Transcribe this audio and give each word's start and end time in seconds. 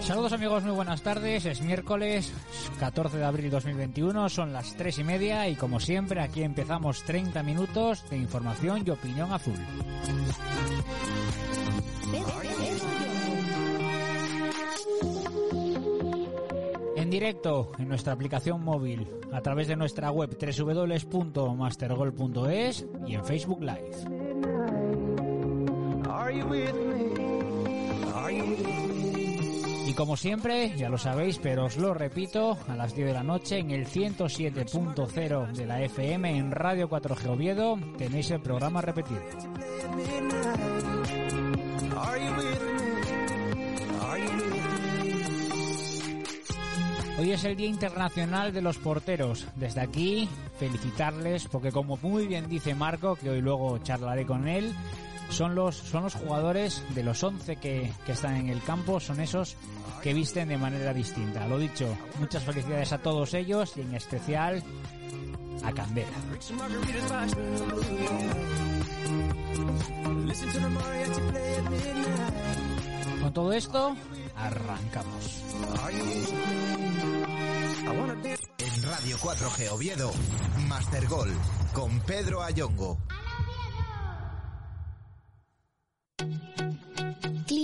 Saludos 0.00 0.32
amigos, 0.32 0.64
muy 0.64 0.72
buenas 0.72 1.02
tardes. 1.02 1.44
Es 1.46 1.62
miércoles 1.62 2.32
14 2.78 3.18
de 3.18 3.24
abril 3.24 3.50
2021, 3.50 4.28
son 4.28 4.52
las 4.52 4.74
3 4.76 4.98
y 4.98 5.04
media 5.04 5.48
y 5.48 5.54
como 5.54 5.78
siempre 5.80 6.20
aquí 6.20 6.42
empezamos 6.42 7.02
30 7.04 7.42
minutos 7.42 8.04
de 8.10 8.18
información 8.18 8.82
y 8.84 8.90
opinión 8.90 9.32
azul. 9.32 9.54
En 16.96 17.08
directo 17.10 17.72
en 17.78 17.88
nuestra 17.88 18.12
aplicación 18.12 18.62
móvil, 18.62 19.08
a 19.32 19.40
través 19.40 19.68
de 19.68 19.76
nuestra 19.76 20.10
web 20.10 20.36
www.mastergol.es 20.38 22.84
y 23.06 23.14
en 23.14 23.24
Facebook 23.24 23.62
Live. 23.62 23.92
Y 29.92 29.94
como 29.94 30.16
siempre, 30.16 30.74
ya 30.74 30.88
lo 30.88 30.96
sabéis, 30.96 31.38
pero 31.38 31.66
os 31.66 31.76
lo 31.76 31.92
repito, 31.92 32.56
a 32.66 32.74
las 32.74 32.94
10 32.94 33.08
de 33.08 33.12
la 33.12 33.22
noche 33.22 33.58
en 33.58 33.70
el 33.72 33.86
107.0 33.86 35.52
de 35.52 35.66
la 35.66 35.82
FM 35.82 36.34
en 36.34 36.50
Radio 36.50 36.88
4G 36.88 37.28
Oviedo 37.28 37.78
tenéis 37.98 38.30
el 38.30 38.40
programa 38.40 38.80
repetido. 38.80 39.20
Hoy 47.18 47.32
es 47.32 47.44
el 47.44 47.54
Día 47.54 47.68
Internacional 47.68 48.54
de 48.54 48.62
los 48.62 48.78
Porteros. 48.78 49.46
Desde 49.56 49.82
aquí, 49.82 50.26
felicitarles 50.58 51.48
porque 51.48 51.70
como 51.70 51.98
muy 51.98 52.26
bien 52.26 52.48
dice 52.48 52.74
Marco, 52.74 53.16
que 53.16 53.28
hoy 53.28 53.42
luego 53.42 53.76
charlaré 53.76 54.24
con 54.24 54.48
él, 54.48 54.74
son 55.32 55.54
los, 55.54 55.76
son 55.76 56.04
los 56.04 56.14
jugadores 56.14 56.82
de 56.94 57.02
los 57.02 57.22
11 57.22 57.56
que, 57.56 57.92
que 58.04 58.12
están 58.12 58.36
en 58.36 58.48
el 58.48 58.62
campo, 58.62 59.00
son 59.00 59.20
esos 59.20 59.56
que 60.02 60.12
visten 60.12 60.48
de 60.48 60.58
manera 60.58 60.92
distinta. 60.92 61.46
Lo 61.48 61.58
dicho, 61.58 61.86
muchas 62.18 62.44
felicidades 62.44 62.92
a 62.92 62.98
todos 62.98 63.34
ellos 63.34 63.76
y 63.76 63.80
en 63.80 63.94
especial 63.94 64.62
a 65.64 65.72
Candela. 65.72 66.08
Con 73.20 73.32
todo 73.32 73.52
esto, 73.52 73.96
arrancamos. 74.36 75.42
En 78.58 78.82
Radio 78.82 79.18
4G 79.18 79.70
Oviedo, 79.70 80.12
Master 80.68 81.06
Gol, 81.06 81.32
con 81.72 82.00
Pedro 82.00 82.42
Ayongo. 82.42 82.98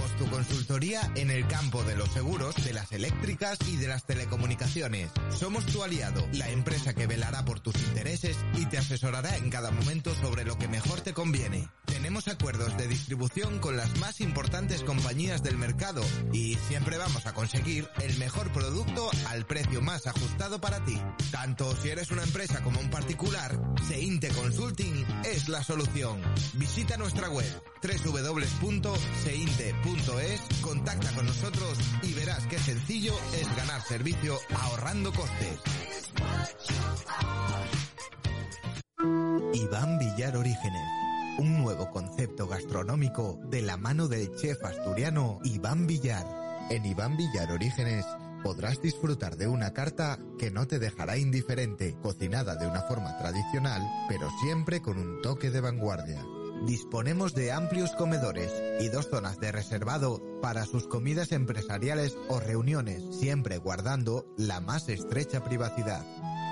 Somos 0.00 0.16
tu 0.16 0.19
consultoría 0.30 1.10
en 1.16 1.30
el 1.30 1.46
campo 1.46 1.82
de 1.82 1.96
los 1.96 2.08
seguros, 2.10 2.54
de 2.64 2.72
las 2.72 2.90
eléctricas 2.92 3.58
y 3.68 3.76
de 3.76 3.88
las 3.88 4.04
telecomunicaciones. 4.04 5.10
Somos 5.36 5.66
tu 5.66 5.82
aliado, 5.82 6.26
la 6.32 6.48
empresa 6.48 6.94
que 6.94 7.06
velará 7.06 7.44
por 7.44 7.60
tus 7.60 7.74
intereses 7.76 8.36
y 8.54 8.66
te 8.66 8.78
asesorará 8.78 9.36
en 9.36 9.50
cada 9.50 9.70
momento 9.70 10.14
sobre 10.14 10.44
lo 10.44 10.56
que 10.56 10.68
mejor 10.68 11.00
te 11.00 11.12
conviene. 11.12 11.68
Tenemos 11.86 12.28
acuerdos 12.28 12.76
de 12.78 12.86
distribución 12.86 13.58
con 13.58 13.76
las 13.76 13.98
más 13.98 14.20
importantes 14.20 14.82
compañías 14.82 15.42
del 15.42 15.58
mercado 15.58 16.02
y 16.32 16.54
siempre 16.68 16.96
vamos 16.96 17.26
a 17.26 17.34
conseguir 17.34 17.88
el 18.00 18.16
mejor 18.18 18.52
producto 18.52 19.10
al 19.28 19.44
precio 19.46 19.82
más 19.82 20.06
ajustado 20.06 20.60
para 20.60 20.84
ti. 20.84 20.98
Tanto 21.30 21.74
si 21.76 21.88
eres 21.90 22.10
una 22.10 22.22
empresa 22.22 22.62
como 22.62 22.80
un 22.80 22.90
particular, 22.90 23.60
Seinte 23.88 24.28
Consulting 24.28 25.04
es 25.24 25.48
la 25.48 25.64
solución. 25.64 26.22
Visita 26.54 26.96
nuestra 26.96 27.28
web 27.28 27.62
www.seinte.es, 27.82 28.90
contacta 30.60 31.10
con 31.12 31.26
nosotros 31.26 31.78
y 32.02 32.12
verás 32.14 32.46
qué 32.46 32.58
sencillo 32.58 33.14
es 33.34 33.56
ganar 33.56 33.80
servicio 33.82 34.36
ahorrando 34.54 35.12
costes. 35.12 35.60
Iván 39.54 39.98
Villar 39.98 40.36
Orígenes. 40.36 40.82
Un 41.38 41.62
nuevo 41.62 41.90
concepto 41.90 42.46
gastronómico 42.46 43.40
de 43.50 43.62
la 43.62 43.76
mano 43.76 44.08
del 44.08 44.34
chef 44.36 44.62
asturiano 44.64 45.40
Iván 45.44 45.86
Villar. 45.86 46.26
En 46.70 46.84
Iván 46.84 47.16
Villar 47.16 47.50
Orígenes 47.50 48.04
podrás 48.42 48.80
disfrutar 48.82 49.36
de 49.36 49.48
una 49.48 49.72
carta 49.72 50.18
que 50.38 50.50
no 50.50 50.66
te 50.66 50.78
dejará 50.78 51.16
indiferente, 51.18 51.96
cocinada 52.02 52.56
de 52.56 52.66
una 52.66 52.82
forma 52.82 53.16
tradicional, 53.18 53.82
pero 54.08 54.28
siempre 54.42 54.82
con 54.82 54.98
un 54.98 55.22
toque 55.22 55.50
de 55.50 55.60
vanguardia. 55.60 56.22
Disponemos 56.66 57.34
de 57.34 57.52
amplios 57.52 57.92
comedores 57.92 58.52
y 58.80 58.88
dos 58.88 59.08
zonas 59.08 59.40
de 59.40 59.50
reservado 59.50 60.20
para 60.42 60.66
sus 60.66 60.86
comidas 60.86 61.32
empresariales 61.32 62.18
o 62.28 62.38
reuniones, 62.38 63.02
siempre 63.16 63.56
guardando 63.58 64.26
la 64.36 64.60
más 64.60 64.90
estrecha 64.90 65.42
privacidad. 65.42 66.04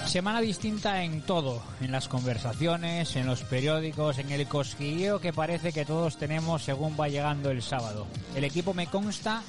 Semana 0.09 0.41
distinta 0.41 1.03
en 1.03 1.21
todo, 1.21 1.63
en 1.83 1.93
las 1.93 2.09
conversaciones, 2.09 3.15
en 3.15 3.27
los 3.27 3.43
periódicos, 3.43 4.17
en 4.17 4.31
el 4.31 4.49
cosquilleo 4.49 5.21
que 5.21 5.35
parece 5.35 5.71
que 5.71 5.85
todos 5.85 6.17
tenemos 6.17 6.63
según 6.63 6.97
va 6.99 7.11
llegando 7.11 7.51
el 7.51 7.61
sábado. 7.61 8.07
El 8.35 8.45
equipo 8.45 8.73
me 8.73 8.87
consta 8.87 9.43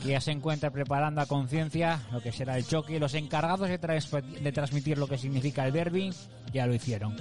que 0.00 0.10
ya 0.10 0.20
se 0.20 0.30
encuentra 0.30 0.70
preparando 0.70 1.20
a 1.20 1.26
conciencia 1.26 2.00
lo 2.12 2.20
que 2.20 2.30
será 2.30 2.56
el 2.56 2.64
choque 2.64 3.00
los 3.00 3.14
encargados 3.14 3.68
de, 3.68 3.78
de, 3.78 4.52
transmitir 4.52 4.98
lo 4.98 5.08
que 5.08 5.18
significa 5.18 5.66
el 5.66 5.72
derby 5.72 6.14
ya 6.52 6.68
lo 6.68 6.74
hicieron. 6.74 7.16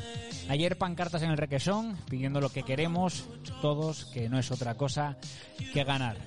Ayer 0.47 0.77
pancartas 0.77 1.23
en 1.23 1.31
el 1.31 1.37
requesón 1.37 1.97
pidiendo 2.07 2.39
lo 2.41 2.49
que 2.49 2.61
queremos 2.61 3.25
todos, 3.59 4.05
que 4.05 4.29
no 4.29 4.37
es 4.37 4.51
otra 4.51 4.75
cosa 4.75 5.17
que 5.73 5.83
ganar. 5.83 6.17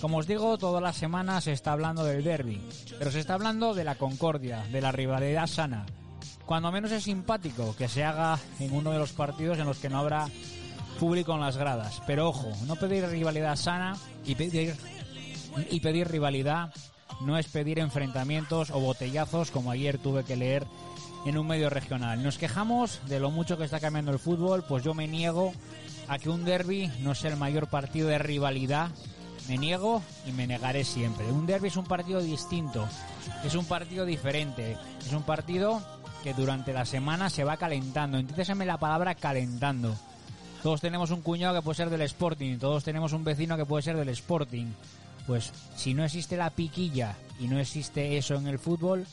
Como 0.00 0.18
os 0.18 0.26
digo, 0.26 0.58
toda 0.58 0.80
la 0.80 0.92
semana 0.92 1.40
se 1.40 1.52
está 1.52 1.72
hablando 1.72 2.04
del 2.04 2.24
derby, 2.24 2.60
pero 2.98 3.10
se 3.10 3.20
está 3.20 3.34
hablando 3.34 3.74
de 3.74 3.84
la 3.84 3.94
concordia, 3.94 4.64
de 4.70 4.80
la 4.80 4.92
rivalidad 4.92 5.46
sana. 5.46 5.86
Cuando 6.46 6.70
menos 6.70 6.92
es 6.92 7.04
simpático 7.04 7.74
que 7.76 7.88
se 7.88 8.04
haga 8.04 8.38
en 8.60 8.74
uno 8.74 8.90
de 8.90 8.98
los 8.98 9.12
partidos 9.12 9.58
en 9.58 9.66
los 9.66 9.78
que 9.78 9.88
no 9.88 9.98
habrá 9.98 10.28
público 11.00 11.34
en 11.34 11.40
las 11.40 11.56
gradas. 11.56 12.02
Pero 12.06 12.28
ojo, 12.28 12.52
no 12.66 12.76
pedir 12.76 13.06
rivalidad 13.06 13.56
sana 13.56 13.96
y 14.24 14.34
pedir, 14.34 14.74
y 15.70 15.80
pedir 15.80 16.08
rivalidad 16.08 16.72
no 17.20 17.38
es 17.38 17.46
pedir 17.48 17.78
enfrentamientos 17.78 18.70
o 18.70 18.80
botellazos 18.80 19.50
como 19.50 19.70
ayer 19.70 19.98
tuve 19.98 20.24
que 20.24 20.36
leer 20.36 20.66
en 21.24 21.38
un 21.38 21.46
medio 21.46 21.70
regional. 21.70 22.22
Nos 22.22 22.38
quejamos 22.38 23.00
de 23.06 23.20
lo 23.20 23.30
mucho 23.30 23.56
que 23.56 23.64
está 23.64 23.80
cambiando 23.80 24.12
el 24.12 24.18
fútbol, 24.18 24.64
pues 24.68 24.84
yo 24.84 24.94
me 24.94 25.08
niego 25.08 25.52
a 26.08 26.18
que 26.18 26.28
un 26.28 26.44
derby 26.44 26.90
no 27.00 27.14
sea 27.14 27.30
el 27.30 27.38
mayor 27.38 27.68
partido 27.68 28.08
de 28.08 28.18
rivalidad 28.18 28.90
me 29.48 29.58
niego 29.58 30.02
y 30.26 30.32
me 30.32 30.46
negaré 30.46 30.84
siempre. 30.84 31.30
Un 31.30 31.46
derby 31.46 31.68
es 31.68 31.76
un 31.76 31.84
partido 31.84 32.20
distinto, 32.20 32.86
es 33.44 33.54
un 33.54 33.64
partido 33.64 34.04
diferente, 34.04 34.76
es 35.04 35.12
un 35.12 35.22
partido 35.22 35.82
que 36.22 36.34
durante 36.34 36.72
la 36.72 36.84
semana 36.84 37.28
se 37.28 37.44
va 37.44 37.56
calentando. 37.56 38.18
Entiéndeseme 38.18 38.64
la 38.64 38.78
palabra 38.78 39.14
calentando. 39.14 39.94
Todos 40.62 40.80
tenemos 40.80 41.10
un 41.10 41.20
cuñado 41.20 41.54
que 41.54 41.62
puede 41.62 41.76
ser 41.76 41.90
del 41.90 42.00
Sporting, 42.02 42.58
todos 42.58 42.84
tenemos 42.84 43.12
un 43.12 43.24
vecino 43.24 43.56
que 43.56 43.66
puede 43.66 43.82
ser 43.82 43.96
del 43.96 44.08
Sporting. 44.08 44.66
Pues 45.26 45.52
si 45.76 45.92
no 45.92 46.04
existe 46.04 46.36
la 46.36 46.50
piquilla 46.50 47.16
y 47.38 47.48
no 47.48 47.58
existe 47.58 48.16
eso 48.16 48.34
en 48.36 48.46
el 48.46 48.58
fútbol, 48.58 49.06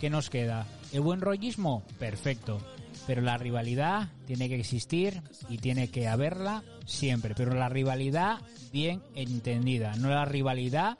¿qué 0.00 0.10
nos 0.10 0.30
queda? 0.30 0.66
¿El 0.92 1.00
buen 1.00 1.20
rollismo? 1.20 1.82
Perfecto. 1.98 2.60
Pero 3.06 3.22
la 3.22 3.36
rivalidad 3.36 4.08
tiene 4.26 4.48
que 4.48 4.58
existir 4.58 5.22
y 5.48 5.58
tiene 5.58 5.88
que 5.88 6.08
haberla 6.08 6.62
siempre. 6.86 7.34
Pero 7.34 7.54
la 7.54 7.68
rivalidad 7.68 8.40
bien 8.72 9.02
entendida, 9.14 9.94
no 9.96 10.10
la 10.10 10.24
rivalidad 10.24 10.98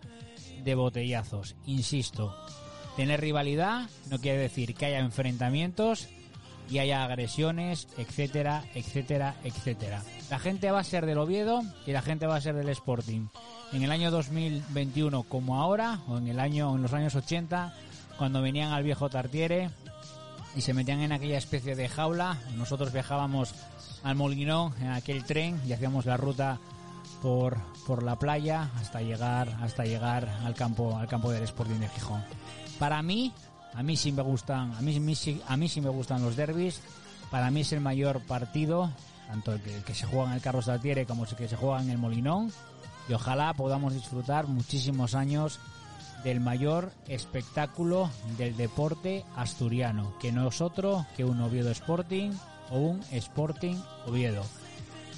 de 0.64 0.74
botellazos. 0.74 1.56
Insisto, 1.66 2.34
tener 2.96 3.20
rivalidad 3.20 3.88
no 4.10 4.18
quiere 4.18 4.38
decir 4.38 4.74
que 4.74 4.86
haya 4.86 4.98
enfrentamientos 4.98 6.08
y 6.70 6.78
haya 6.78 7.04
agresiones, 7.04 7.88
etcétera, 7.98 8.64
etcétera, 8.74 9.36
etcétera. 9.44 10.02
La 10.30 10.38
gente 10.38 10.70
va 10.70 10.80
a 10.80 10.84
ser 10.84 11.04
del 11.04 11.18
Oviedo 11.18 11.62
y 11.86 11.92
la 11.92 12.02
gente 12.02 12.26
va 12.26 12.36
a 12.36 12.40
ser 12.40 12.54
del 12.54 12.68
Sporting. 12.70 13.26
En 13.72 13.82
el 13.82 13.90
año 13.90 14.10
2021 14.10 15.22
como 15.24 15.60
ahora, 15.60 16.00
o 16.08 16.18
en 16.18 16.28
el 16.28 16.40
año 16.40 16.74
en 16.74 16.82
los 16.82 16.92
años 16.92 17.14
80, 17.14 17.74
cuando 18.16 18.42
venían 18.42 18.72
al 18.72 18.84
viejo 18.84 19.10
Tartiere 19.10 19.70
y 20.54 20.60
se 20.60 20.74
metían 20.74 21.00
en 21.00 21.12
aquella 21.12 21.38
especie 21.38 21.74
de 21.74 21.88
jaula, 21.88 22.38
nosotros 22.56 22.92
viajábamos 22.92 23.54
al 24.02 24.16
Molinón 24.16 24.74
en 24.80 24.88
aquel 24.88 25.24
tren 25.24 25.60
y 25.66 25.72
hacíamos 25.72 26.06
la 26.06 26.16
ruta 26.16 26.58
por, 27.22 27.56
por 27.86 28.02
la 28.02 28.18
playa 28.18 28.70
hasta 28.76 29.00
llegar 29.00 29.48
hasta 29.62 29.84
llegar 29.84 30.28
al 30.44 30.54
campo 30.54 30.98
al 30.98 31.06
campo 31.06 31.30
del 31.30 31.44
Sporting 31.44 31.78
de 31.78 31.88
Gijón. 31.88 32.22
Para 32.78 33.02
mí, 33.02 33.32
a 33.74 33.82
mí 33.82 33.96
sí 33.96 34.12
me 34.12 34.22
gustan, 34.22 34.72
a 34.74 34.82
mí, 34.82 34.96
a 35.46 35.56
mí 35.56 35.68
sí 35.68 35.80
me 35.80 35.88
gustan 35.88 36.22
los 36.22 36.36
derbis. 36.36 36.80
Para 37.30 37.50
mí 37.50 37.62
es 37.62 37.72
el 37.72 37.80
mayor 37.80 38.20
partido, 38.20 38.90
tanto 39.26 39.52
el 39.52 39.60
que, 39.60 39.94
se 39.94 40.06
juega 40.06 40.26
en 40.26 40.32
el 40.34 40.42
Carlos 40.42 40.68
Altiere 40.68 41.06
como 41.06 41.24
el 41.24 41.34
que 41.34 41.48
se 41.48 41.56
juega 41.56 41.80
en 41.80 41.90
el 41.90 41.98
Molinón. 41.98 42.52
Y 43.08 43.14
ojalá 43.14 43.54
podamos 43.54 43.94
disfrutar 43.94 44.46
muchísimos 44.46 45.14
años 45.14 45.58
del 46.24 46.40
mayor 46.40 46.92
espectáculo 47.08 48.10
del 48.38 48.56
deporte 48.56 49.24
asturiano, 49.36 50.14
que 50.20 50.32
no 50.32 50.48
es 50.48 50.60
otro 50.60 51.06
que 51.16 51.24
un 51.24 51.40
Oviedo 51.40 51.70
Sporting 51.70 52.32
o 52.70 52.78
un 52.78 53.00
Sporting 53.10 53.76
Oviedo. 54.06 54.44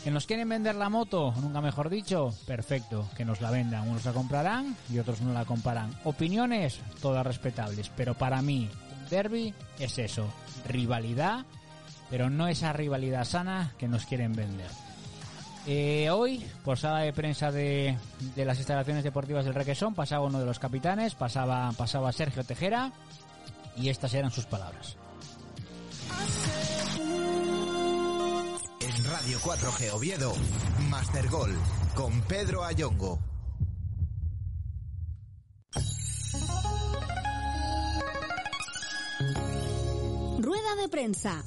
¿Que 0.05 0.11
nos 0.11 0.27
quieren 0.27 0.51
vender 0.51 0.75
la 0.75 0.91
moto? 0.91 1.33
Nunca 1.41 1.63
mejor 1.63 1.89
dicho. 1.89 2.35
Perfecto, 2.47 3.09
que 3.17 3.25
nos 3.25 3.41
la 3.41 3.51
vendan. 3.51 3.89
Unos 3.89 4.05
la 4.05 4.13
comprarán 4.13 4.77
y 4.93 4.99
otros 4.99 5.23
no 5.23 5.33
la 5.33 5.47
comprarán. 5.47 5.99
Opiniones, 6.05 6.79
todas 7.01 7.27
respetables. 7.27 7.91
Pero 7.97 8.13
para 8.13 8.43
mí, 8.43 8.69
derby 9.09 9.55
es 9.79 9.97
eso. 9.97 10.27
Rivalidad, 10.69 11.47
pero 12.11 12.29
no 12.29 12.49
esa 12.49 12.75
rivalidad 12.75 13.25
sana 13.25 13.73
que 13.79 13.89
nos 13.89 14.05
quieren 14.05 14.35
vender. 14.35 14.69
Eh, 15.67 16.11
hoy, 16.11 16.45
por 16.63 16.79
sala 16.79 17.01
de 17.01 17.13
prensa 17.13 17.51
de, 17.51 17.97
de, 18.35 18.45
las 18.45 18.59
instalaciones 18.59 19.03
deportivas 19.03 19.47
del 19.47 19.55
Requesón, 19.55 19.95
pasaba 19.95 20.27
uno 20.27 20.39
de 20.39 20.47
los 20.47 20.59
capitanes, 20.59 21.15
pasaba, 21.15 21.73
pasaba 21.73 22.13
Sergio 22.13 22.45
Tejera, 22.45 22.93
y 23.77 23.89
estas 23.89 24.13
eran 24.13 24.31
sus 24.31 24.45
palabras. 24.45 24.97
Radio 29.11 29.39
4G 29.39 29.93
Oviedo, 29.95 30.35
Master 30.91 31.29
Gol, 31.29 31.57
con 31.95 32.21
Pedro 32.23 32.63
Ayongo. 32.63 33.19
Rueda 40.39 40.75
de 40.83 40.89
prensa. 40.91 41.43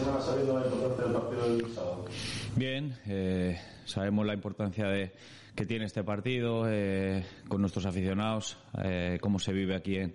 Semana 0.00 0.20
sabiendo 0.20 0.58
la 0.58 0.66
importancia 0.66 1.04
del 1.04 1.12
partido 1.12 1.56
del 1.56 1.74
sábado? 1.74 2.04
Bien, 2.56 2.96
eh, 3.06 3.60
sabemos 3.84 4.26
la 4.26 4.34
importancia 4.34 4.88
de, 4.88 5.12
que 5.54 5.66
tiene 5.66 5.84
este 5.84 6.02
partido 6.02 6.64
eh, 6.68 7.24
con 7.48 7.60
nuestros 7.60 7.86
aficionados, 7.86 8.58
eh, 8.82 9.18
cómo 9.20 9.38
se 9.38 9.52
vive 9.52 9.74
aquí 9.74 9.96
en, 9.96 10.14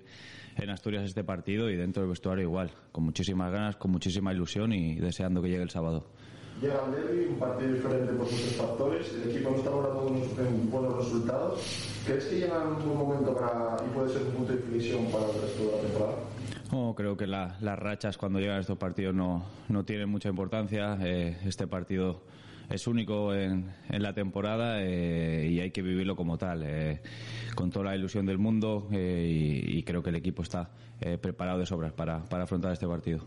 en, 0.57 0.69
Asturias 0.69 1.03
este 1.03 1.23
partido 1.23 1.69
y 1.69 1.75
dentro 1.75 2.01
del 2.01 2.09
vestuario 2.09 2.43
igual, 2.43 2.71
con 2.91 3.03
muchísimas 3.03 3.51
ganas, 3.51 3.75
con 3.75 3.91
muchísima 3.91 4.33
ilusión 4.33 4.73
y 4.73 4.95
deseando 4.95 5.41
que 5.41 5.49
llegue 5.49 5.63
el 5.63 5.69
sábado. 5.69 6.07
Llega 6.61 6.85
el 6.85 6.91
derby, 6.93 7.25
un 7.25 7.37
partido 7.37 7.73
diferente 7.73 8.13
por 8.13 8.31
muchos 8.31 8.55
factores, 8.55 9.13
el 9.13 9.29
equipo 9.29 9.51
no 9.51 9.57
está 9.57 9.69
logrando 9.71 10.07
unos 10.07 10.71
buenos 10.71 10.97
resultados. 10.97 11.59
¿Crees 12.05 12.25
que 12.25 12.35
llega 12.39 12.65
un 12.65 12.85
buen 12.85 12.97
momento 12.97 13.35
para, 13.35 13.75
y 13.85 13.93
puede 13.93 14.09
ser 14.13 14.21
un 14.23 14.31
punto 14.31 14.53
de 14.53 14.59
inflexión 14.59 15.05
para 15.11 15.25
el 15.25 15.41
resto 15.41 15.63
de 15.63 15.71
la 15.71 15.81
temporada? 15.81 16.15
No, 16.71 16.93
creo 16.95 17.15
que 17.15 17.27
la, 17.27 17.57
las 17.61 17.77
rachas 17.77 18.17
cuando 18.17 18.39
llegan 18.39 18.59
estos 18.59 18.77
partidos 18.77 19.13
no, 19.13 19.45
no 19.69 19.85
tienen 19.85 20.09
mucha 20.09 20.29
importancia. 20.29 20.97
Eh, 21.01 21.37
este 21.45 21.67
partido 21.67 22.23
es 22.69 22.87
único 22.87 23.33
en, 23.33 23.71
en 23.89 24.01
la 24.01 24.13
temporada 24.13 24.81
eh, 24.81 25.47
y 25.51 25.59
hay 25.59 25.71
que 25.71 25.81
vivirlo 25.81 26.15
como 26.15 26.37
tal, 26.37 26.63
eh, 26.65 27.01
con 27.53 27.69
toda 27.69 27.85
la 27.85 27.95
ilusión 27.95 28.25
del 28.25 28.39
mundo 28.39 28.87
y, 28.91 29.83
creo 29.83 30.01
que 30.01 30.09
el 30.09 30.15
equipo 30.15 30.41
está 30.41 30.71
preparado 31.21 31.59
de 31.59 31.67
sobras 31.67 31.93
para, 31.93 32.23
para 32.25 32.45
afrontar 32.45 32.73
este 32.73 32.87
partido. 32.87 33.23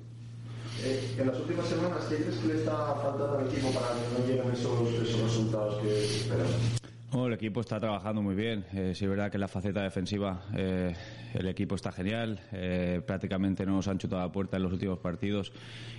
En 1.18 1.26
las 1.26 1.38
últimas 1.38 1.66
semanas, 1.66 2.04
¿qué 2.08 2.16
crees 2.16 2.36
que 2.38 2.48
le 2.48 2.54
está 2.56 2.94
faltando 2.94 3.38
al 3.38 3.46
equipo 3.46 3.70
para 3.72 3.88
que 3.88 4.20
no 4.20 4.26
lleguen 4.26 4.52
esos, 4.52 5.22
resultados 5.22 5.80
que 5.82 6.04
esperan? 6.04 6.87
Oh, 7.10 7.26
el 7.26 7.32
equipo 7.32 7.60
está 7.62 7.80
trabajando 7.80 8.20
muy 8.20 8.34
bien. 8.34 8.66
Eh, 8.74 8.92
sí 8.94 9.04
es 9.04 9.10
verdad 9.10 9.30
que 9.30 9.38
en 9.38 9.40
la 9.40 9.48
faceta 9.48 9.82
defensiva 9.82 10.42
eh, 10.54 10.94
el 11.32 11.48
equipo 11.48 11.74
está 11.74 11.90
genial. 11.90 12.38
Eh, 12.52 13.00
prácticamente 13.06 13.64
no 13.64 13.72
nos 13.72 13.88
han 13.88 13.98
chutado 13.98 14.22
a 14.22 14.30
puerta 14.30 14.58
en 14.58 14.64
los 14.64 14.72
últimos 14.72 14.98
partidos 14.98 15.50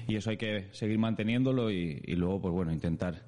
y 0.08 0.16
eso 0.16 0.30
hay 0.30 0.38
que 0.38 0.68
seguir 0.72 1.00
manteniéndolo 1.00 1.72
y, 1.72 2.00
y 2.06 2.16
luego, 2.16 2.40
pues 2.42 2.54
bueno, 2.54 2.72
intentar 2.72 3.24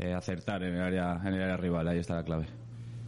eh, 0.00 0.12
acertar 0.12 0.64
en 0.64 0.74
el 0.74 0.80
área 0.80 1.20
en 1.24 1.34
el 1.34 1.42
área 1.42 1.56
rival. 1.56 1.86
Ahí 1.86 1.98
está 1.98 2.16
la 2.16 2.24
clave. 2.24 2.46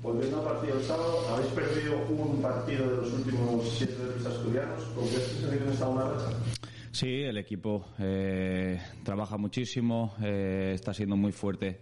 Volviendo 0.03 0.39
al 0.39 0.45
partido 0.45 0.77
del 0.77 0.85
sábado, 0.85 1.29
habéis 1.29 1.53
perdido 1.53 2.07
un 2.09 2.41
partido 2.41 2.91
de 2.91 2.97
los 2.99 3.13
últimos 3.13 3.69
siete 3.77 3.95
de 3.95 4.29
asturianos. 4.29 4.85
¿Con 4.95 5.05
qué 5.05 5.17
sensación 5.17 5.69
está 5.69 5.89
una 5.89 6.05
racha? 6.05 6.37
Sí, 6.93 7.23
el 7.23 7.39
equipo 7.39 7.87
eh, 7.99 8.81
trabaja 9.03 9.37
muchísimo, 9.37 10.15
eh, 10.23 10.73
está 10.75 10.93
siendo 10.95 11.17
muy 11.17 11.33
fuerte 11.33 11.81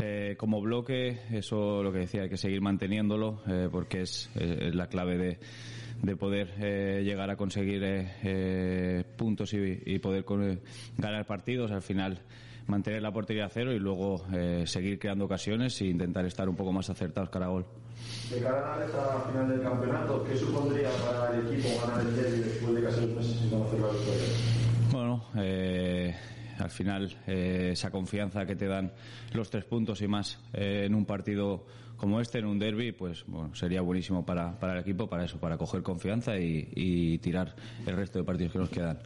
eh, 0.00 0.34
como 0.38 0.60
bloque. 0.60 1.20
Eso 1.30 1.82
lo 1.82 1.92
que 1.92 2.00
decía, 2.00 2.22
hay 2.22 2.28
que 2.28 2.36
seguir 2.36 2.60
manteniéndolo 2.60 3.42
eh, 3.46 3.68
porque 3.70 4.02
es, 4.02 4.30
es, 4.34 4.74
la 4.74 4.88
clave 4.88 5.16
de, 5.16 5.38
de 6.02 6.16
poder 6.16 6.54
eh, 6.58 7.02
llegar 7.04 7.30
a 7.30 7.36
conseguir 7.36 7.82
puntos 9.16 9.52
y, 9.54 9.82
y 9.86 9.98
poder 9.98 10.24
con, 10.24 10.60
ganar 10.98 11.26
partidos. 11.26 11.70
Al 11.70 11.82
final 11.82 12.20
mantener 12.66 13.02
la 13.02 13.12
portería 13.12 13.46
a 13.46 13.50
cero 13.50 13.72
y 13.72 13.78
luego 13.78 14.24
seguir 14.64 14.98
creando 14.98 15.26
ocasiones 15.26 15.80
e 15.80 15.86
intentar 15.86 16.24
estar 16.24 16.48
un 16.48 16.56
poco 16.56 16.72
más 16.72 16.88
acertados 16.88 17.30
cara 17.30 17.46
a 17.46 17.50
gol. 17.50 17.66
De 18.30 18.40
cara 18.40 18.74
a 18.74 18.78
la 18.78 19.20
final 19.30 19.48
del 19.48 19.62
campeonato, 19.62 20.24
¿qué 20.24 20.36
supondría 20.36 20.88
para 20.90 21.36
el 21.36 21.46
equipo 21.46 21.68
ganar 21.86 22.00
el 22.00 22.16
derby 22.16 22.38
después 22.38 22.74
de 22.74 22.82
casi 22.82 23.00
dos 23.00 23.16
meses 23.16 23.36
sin 23.38 23.50
conocer 23.50 23.80
la 23.80 23.88
victoria? 23.88 24.64
Bueno, 24.90 25.24
eh, 25.36 26.14
al 26.58 26.70
final 26.70 27.16
eh, 27.26 27.70
esa 27.72 27.90
confianza 27.90 28.46
que 28.46 28.56
te 28.56 28.66
dan 28.66 28.92
los 29.32 29.50
tres 29.50 29.64
puntos 29.64 30.00
y 30.02 30.08
más 30.08 30.40
eh, 30.52 30.84
en 30.86 30.94
un 30.94 31.04
partido 31.04 31.66
como 31.96 32.20
este, 32.20 32.38
en 32.38 32.46
un 32.46 32.58
derby, 32.58 32.92
pues 32.92 33.24
bueno, 33.26 33.54
sería 33.54 33.80
buenísimo 33.80 34.26
para, 34.26 34.58
para 34.58 34.74
el 34.74 34.80
equipo, 34.80 35.08
para 35.08 35.24
eso, 35.24 35.38
para 35.38 35.56
coger 35.56 35.82
confianza 35.82 36.36
y, 36.36 36.68
y 36.74 37.18
tirar 37.18 37.54
el 37.86 37.96
resto 37.96 38.18
de 38.18 38.24
partidos 38.24 38.52
que 38.52 38.58
nos 38.58 38.70
quedan. 38.70 38.98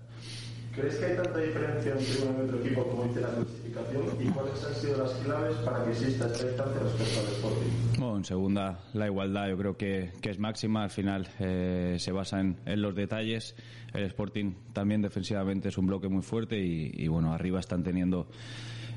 ¿Crees 0.78 0.96
que 0.96 1.06
hay 1.06 1.16
tanta 1.16 1.38
diferencia 1.38 1.92
entre 1.92 2.28
uno 2.28 2.38
y 2.38 2.44
otro 2.46 2.58
equipo 2.60 2.84
como 2.88 3.04
dice 3.04 3.20
la 3.20 3.28
clasificación? 3.28 4.02
¿Y 4.20 4.24
cuáles 4.30 4.64
han 4.64 4.74
sido 4.74 4.98
las 4.98 5.12
claves 5.12 5.56
para 5.56 5.84
que 5.84 5.90
exista 5.90 6.26
esta 6.26 6.46
distancia 6.46 6.80
respecto 6.80 7.20
al 7.20 7.26
Sporting? 7.26 7.98
Bueno, 7.98 8.16
en 8.18 8.24
segunda, 8.24 8.78
la 8.94 9.06
igualdad 9.06 9.48
yo 9.48 9.58
creo 9.58 9.76
que, 9.76 10.12
que 10.20 10.30
es 10.30 10.38
máxima. 10.38 10.84
Al 10.84 10.90
final 10.90 11.28
eh, 11.40 11.96
se 11.98 12.12
basa 12.12 12.40
en, 12.40 12.58
en 12.64 12.80
los 12.82 12.94
detalles. 12.94 13.56
El 13.92 14.04
Sporting 14.04 14.52
también 14.72 15.02
defensivamente 15.02 15.68
es 15.68 15.78
un 15.78 15.86
bloque 15.86 16.08
muy 16.08 16.22
fuerte 16.22 16.58
y, 16.58 16.92
y 16.94 17.08
bueno, 17.08 17.32
arriba 17.32 17.58
están 17.58 17.82
teniendo 17.82 18.28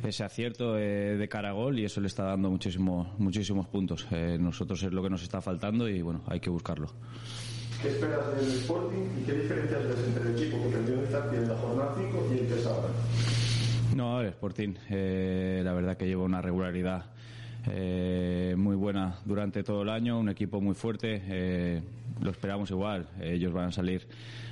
ese 0.03 0.23
acierto 0.23 0.77
eh, 0.77 1.17
de 1.17 1.29
cara 1.29 1.49
a 1.49 1.53
gol 1.53 1.79
y 1.79 1.85
eso 1.85 2.01
le 2.01 2.07
está 2.07 2.23
dando 2.25 2.49
muchísimo, 2.49 3.13
muchísimos 3.17 3.67
puntos. 3.67 4.07
Eh, 4.11 4.37
nosotros 4.39 4.81
es 4.83 4.91
lo 4.91 5.01
que 5.03 5.09
nos 5.09 5.23
está 5.23 5.41
faltando 5.41 5.87
y 5.87 6.01
bueno, 6.01 6.21
hay 6.27 6.39
que 6.39 6.49
buscarlo. 6.49 6.91
¿Qué 7.81 7.87
esperas 7.87 8.35
del 8.35 8.47
Sporting 8.59 9.07
y 9.19 9.25
qué 9.25 9.33
diferencias 9.33 9.83
ves 9.87 9.97
entre 10.05 10.29
el 10.29 10.37
equipo 10.37 10.57
que 10.69 10.77
en 10.77 11.07
Zambia 11.07 11.39
en 11.39 11.49
la 11.49 11.55
jornada 11.55 11.95
5 11.97 12.27
y 12.29 12.37
el 12.37 12.47
que 12.47 12.53
es 12.53 12.65
ahora? 12.67 12.89
No, 13.95 14.21
el 14.21 14.27
Sporting, 14.27 14.75
eh, 14.91 15.61
la 15.63 15.73
verdad 15.73 15.97
que 15.97 16.05
lleva 16.05 16.23
una 16.23 16.43
regularidad 16.43 17.05
eh, 17.71 18.53
muy 18.55 18.75
buena 18.75 19.15
durante 19.25 19.63
todo 19.63 19.81
el 19.81 19.89
año, 19.89 20.19
un 20.19 20.29
equipo 20.29 20.61
muy 20.61 20.75
fuerte, 20.75 21.23
eh, 21.25 21.81
lo 22.21 22.29
esperamos 22.29 22.69
igual, 22.69 23.07
ellos 23.19 23.51
van 23.51 23.69
a 23.69 23.71
salir 23.71 24.07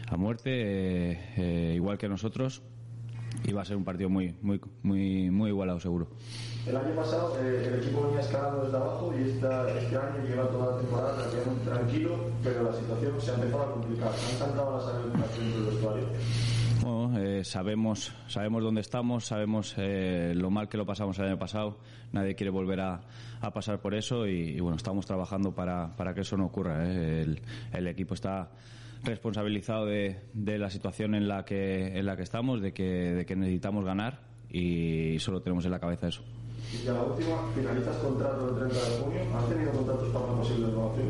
a 0.07 0.17
muerte, 0.17 1.75
igual 1.75 1.99
que 1.99 2.09
nosotros, 2.09 2.63
y 3.43 3.51
va 3.51 3.61
a 3.61 3.65
ser 3.65 3.77
un 3.77 3.83
partido 3.83 4.09
muy, 4.09 4.35
muy, 4.41 4.59
muy, 4.83 5.29
muy 5.29 5.49
igualado 5.49 5.79
seguro. 5.79 6.07
El 6.67 6.75
año 6.75 6.95
pasado 6.95 7.37
eh, 7.41 7.65
el 7.67 7.79
equipo 7.81 8.03
venía 8.03 8.19
escalando 8.19 8.63
desde 8.63 8.77
abajo 8.77 9.13
y 9.17 9.29
esta, 9.29 9.69
este 9.79 9.97
año 9.97 10.23
lleva 10.27 10.49
toda 10.49 10.75
la 10.75 10.81
temporada 10.81 11.29
tranquilo, 11.65 12.17
pero 12.43 12.63
la 12.63 12.73
situación 12.73 13.21
se 13.21 13.31
ha 13.31 13.33
empezado 13.35 13.63
a 13.63 13.71
complicar. 13.73 14.09
¿Han 14.09 14.39
cantado 14.39 14.77
las 14.77 15.37
dentro 15.37 15.61
del 15.61 15.71
vestuario? 15.71 16.05
Bueno, 16.81 17.19
eh, 17.19 17.43
sabemos, 17.43 18.13
sabemos 18.27 18.63
dónde 18.63 18.81
estamos, 18.81 19.25
sabemos 19.25 19.75
eh, 19.77 20.33
lo 20.35 20.49
mal 20.49 20.69
que 20.69 20.77
lo 20.77 20.85
pasamos 20.85 21.17
el 21.19 21.25
año 21.25 21.39
pasado. 21.39 21.77
Nadie 22.13 22.35
quiere 22.35 22.51
volver 22.51 22.79
a, 22.79 23.01
a 23.41 23.51
pasar 23.51 23.81
por 23.81 23.95
eso 23.95 24.25
y, 24.27 24.51
y, 24.51 24.59
bueno, 24.59 24.77
estamos 24.77 25.05
trabajando 25.05 25.53
para, 25.53 25.95
para 25.95 26.13
que 26.13 26.21
eso 26.21 26.37
no 26.37 26.45
ocurra. 26.45 26.87
¿eh? 26.87 27.21
El, 27.23 27.41
el, 27.73 27.87
equipo 27.87 28.13
está 28.13 28.49
responsabilizado 29.03 29.85
de, 29.85 30.21
de, 30.33 30.57
la 30.57 30.69
situación 30.69 31.15
en 31.15 31.27
la 31.27 31.45
que 31.45 31.97
en 31.97 32.05
la 32.05 32.15
que 32.15 32.23
estamos, 32.23 32.61
de 32.61 32.73
que, 32.73 32.83
de 32.83 33.25
que 33.25 33.35
necesitamos 33.35 33.85
ganar 33.85 34.21
y 34.49 35.17
solo 35.19 35.41
tenemos 35.41 35.65
en 35.65 35.71
la 35.71 35.79
cabeza 35.79 36.07
eso. 36.07 36.23
Y 36.73 36.85
ya 36.85 36.93
la 36.93 37.03
última, 37.03 37.37
finalizas 37.55 37.95
contrato 37.97 38.49
el 38.49 38.69
30 38.69 38.89
de 38.89 38.97
junio. 39.01 39.21
¿Has 39.35 39.49
tenido 39.49 39.71
contratos 39.71 40.09
para 40.09 40.25
una 40.25 40.41
posible 40.41 40.67
renovación? 40.67 41.07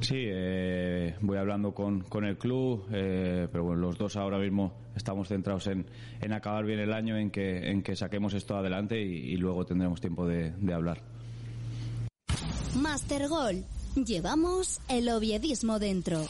Sí, 0.00 0.16
eh, 0.18 1.14
voy 1.20 1.38
hablando 1.38 1.72
con, 1.72 2.00
con 2.02 2.24
el 2.24 2.36
club, 2.36 2.86
eh, 2.92 3.48
pero 3.50 3.64
bueno, 3.64 3.80
los 3.82 3.98
dos 3.98 4.16
ahora 4.16 4.38
mismo 4.38 4.72
estamos 4.96 5.28
centrados 5.28 5.66
en, 5.68 5.86
en, 6.20 6.32
acabar 6.32 6.64
bien 6.64 6.80
el 6.80 6.92
año, 6.92 7.16
en 7.16 7.30
que, 7.30 7.70
en 7.70 7.82
que 7.82 7.96
saquemos 7.96 8.34
esto 8.34 8.56
adelante 8.56 9.00
y, 9.00 9.32
y 9.32 9.36
luego 9.36 9.64
tendremos 9.64 10.00
tiempo 10.00 10.26
de, 10.26 10.50
de 10.52 10.74
hablar. 10.74 11.02
Master 12.74 13.28
Gol. 13.28 13.64
Llevamos 13.96 14.80
el 14.88 15.08
oviedismo 15.08 15.78
dentro. 15.78 16.24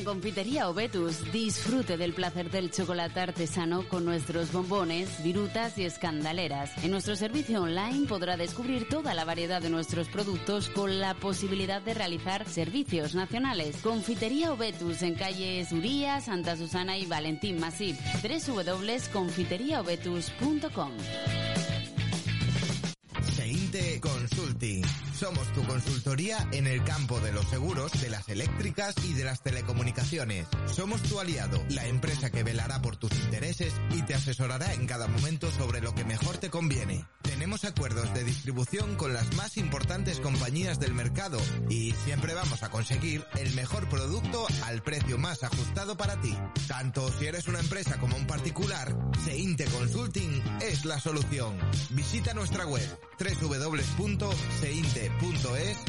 En 0.00 0.06
Confitería 0.06 0.70
Obetus 0.70 1.30
disfrute 1.30 1.98
del 1.98 2.14
placer 2.14 2.50
del 2.50 2.70
chocolate 2.70 3.20
artesano 3.20 3.86
con 3.86 4.06
nuestros 4.06 4.50
bombones, 4.50 5.22
virutas 5.22 5.76
y 5.76 5.84
escandaleras. 5.84 6.72
En 6.82 6.90
nuestro 6.90 7.16
servicio 7.16 7.60
online 7.60 8.08
podrá 8.08 8.38
descubrir 8.38 8.88
toda 8.88 9.12
la 9.12 9.26
variedad 9.26 9.60
de 9.60 9.68
nuestros 9.68 10.08
productos 10.08 10.70
con 10.70 11.00
la 11.00 11.12
posibilidad 11.12 11.82
de 11.82 11.92
realizar 11.92 12.48
servicios 12.48 13.14
nacionales. 13.14 13.76
Confitería 13.82 14.54
Obetus 14.54 15.02
en 15.02 15.16
calle 15.16 15.66
Uría, 15.70 16.22
Santa 16.22 16.56
Susana 16.56 16.96
y 16.96 17.04
Valentín 17.04 17.60
Masip. 17.60 17.98
www.confiteriaobetus.com 18.22 20.92
Consulting. 24.00 24.84
Somos 25.18 25.52
tu 25.52 25.62
consultoría 25.64 26.46
en 26.52 26.66
el 26.66 26.82
campo 26.84 27.20
de 27.20 27.32
los 27.32 27.48
seguros, 27.48 27.92
de 28.00 28.10
las 28.10 28.28
eléctricas 28.28 28.94
y 29.04 29.14
de 29.14 29.24
las 29.24 29.42
telecomunicaciones. 29.42 30.46
Somos 30.66 31.02
tu 31.02 31.18
aliado, 31.18 31.62
la 31.70 31.86
empresa 31.86 32.30
que 32.30 32.42
velará 32.42 32.82
por 32.82 32.96
tus 32.96 33.12
intereses 33.12 33.72
y 33.90 34.02
te 34.02 34.14
asesorará 34.14 34.72
en 34.74 34.86
cada 34.86 35.08
momento 35.08 35.50
sobre 35.50 35.80
lo 35.80 35.94
que 35.94 36.04
mejor 36.04 36.38
te 36.38 36.50
conviene. 36.50 37.04
Tenemos 37.40 37.64
acuerdos 37.64 38.12
de 38.12 38.22
distribución 38.22 38.96
con 38.96 39.14
las 39.14 39.34
más 39.34 39.56
importantes 39.56 40.20
compañías 40.20 40.78
del 40.78 40.92
mercado 40.92 41.38
y 41.70 41.92
siempre 42.04 42.34
vamos 42.34 42.62
a 42.62 42.68
conseguir 42.68 43.24
el 43.38 43.54
mejor 43.54 43.88
producto 43.88 44.46
al 44.66 44.82
precio 44.82 45.16
más 45.16 45.42
ajustado 45.42 45.96
para 45.96 46.20
ti. 46.20 46.36
Tanto 46.68 47.10
si 47.10 47.24
eres 47.24 47.48
una 47.48 47.60
empresa 47.60 47.96
como 47.98 48.14
un 48.14 48.26
particular, 48.26 48.94
Seinte 49.24 49.64
Consulting 49.64 50.42
es 50.60 50.84
la 50.84 51.00
solución. 51.00 51.56
Visita 51.88 52.34
nuestra 52.34 52.66
web 52.66 52.86
www.seinte.es, 53.18 53.96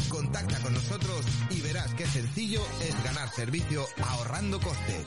contacta 0.08 0.58
con 0.60 0.74
nosotros 0.74 1.26
y 1.50 1.60
verás 1.60 1.94
qué 1.96 2.08
sencillo 2.08 2.62
es 2.82 3.04
ganar 3.04 3.30
servicio 3.30 3.86
ahorrando 4.02 4.58
costes. 4.62 5.06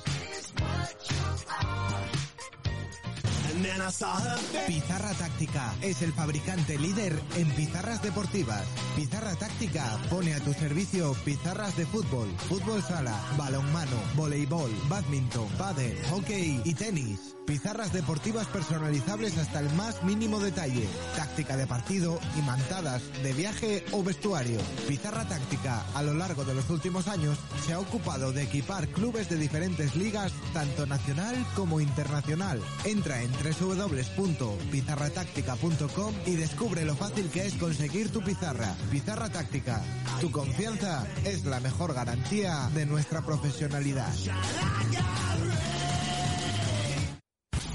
Pizarra 4.66 5.12
Táctica 5.14 5.75
es 5.80 6.02
el 6.02 6.12
fabricante 6.12 6.78
líder 6.78 7.20
en 7.37 7.49
pizarras 7.50 8.02
deportivas. 8.02 8.64
Pizarra 8.96 9.34
Táctica 9.37 9.99
pone 10.11 10.34
a 10.34 10.40
tu 10.40 10.52
servicio 10.52 11.14
pizarras 11.25 11.76
de 11.76 11.87
fútbol, 11.87 12.28
fútbol 12.49 12.82
sala, 12.82 13.16
balonmano, 13.37 13.96
voleibol, 14.16 14.70
badminton, 14.88 15.49
pádel, 15.58 15.96
hockey 16.11 16.61
y 16.64 16.75
tenis. 16.75 17.34
Pizarras 17.46 17.92
deportivas 17.92 18.46
personalizables 18.46 19.37
hasta 19.37 19.61
el 19.61 19.70
más 19.75 20.02
mínimo 20.02 20.40
detalle. 20.40 20.88
Táctica 21.14 21.58
de 21.58 21.66
partido, 21.66 22.18
imantadas, 22.38 23.02
de 23.23 23.34
viaje 23.34 23.84
o 23.92 24.02
vestuario. 24.02 24.58
Pizarra 24.88 25.28
Táctica, 25.28 25.84
a 25.94 26.02
lo 26.02 26.14
largo 26.14 26.44
de 26.44 26.54
los 26.54 26.70
últimos 26.70 27.06
años, 27.06 27.38
se 27.66 27.75
ha 27.75 27.80
ocupado 27.80 28.32
de 28.32 28.44
equipar 28.44 28.88
clubes 28.88 29.28
de 29.28 29.37
diferentes 29.37 29.94
ligas, 29.94 30.32
tanto 30.54 30.87
nacional 30.87 31.37
como 31.54 31.82
internacional. 31.82 32.62
Entra 32.84 33.20
en 33.20 33.30
www.pizarratáctica.com 33.45 36.15
y 36.27 36.37
descubre 36.37 36.85
lo 36.85 36.95
fácil 36.97 37.31
que 37.31 37.47
es 37.47 37.55
conseguir 37.55 38.11
tu 38.11 38.21
pizarra. 38.23 38.77
Pizarra 38.91 39.31
Táctica. 39.31 39.83
Tu 40.21 40.31
confianza 40.31 41.07
es 41.25 41.45
la 41.45 41.59
mejor 41.61 41.95
garantía 41.95 42.71
de 42.75 42.87
nuestra 42.87 43.23
profesionalidad. 43.23 44.13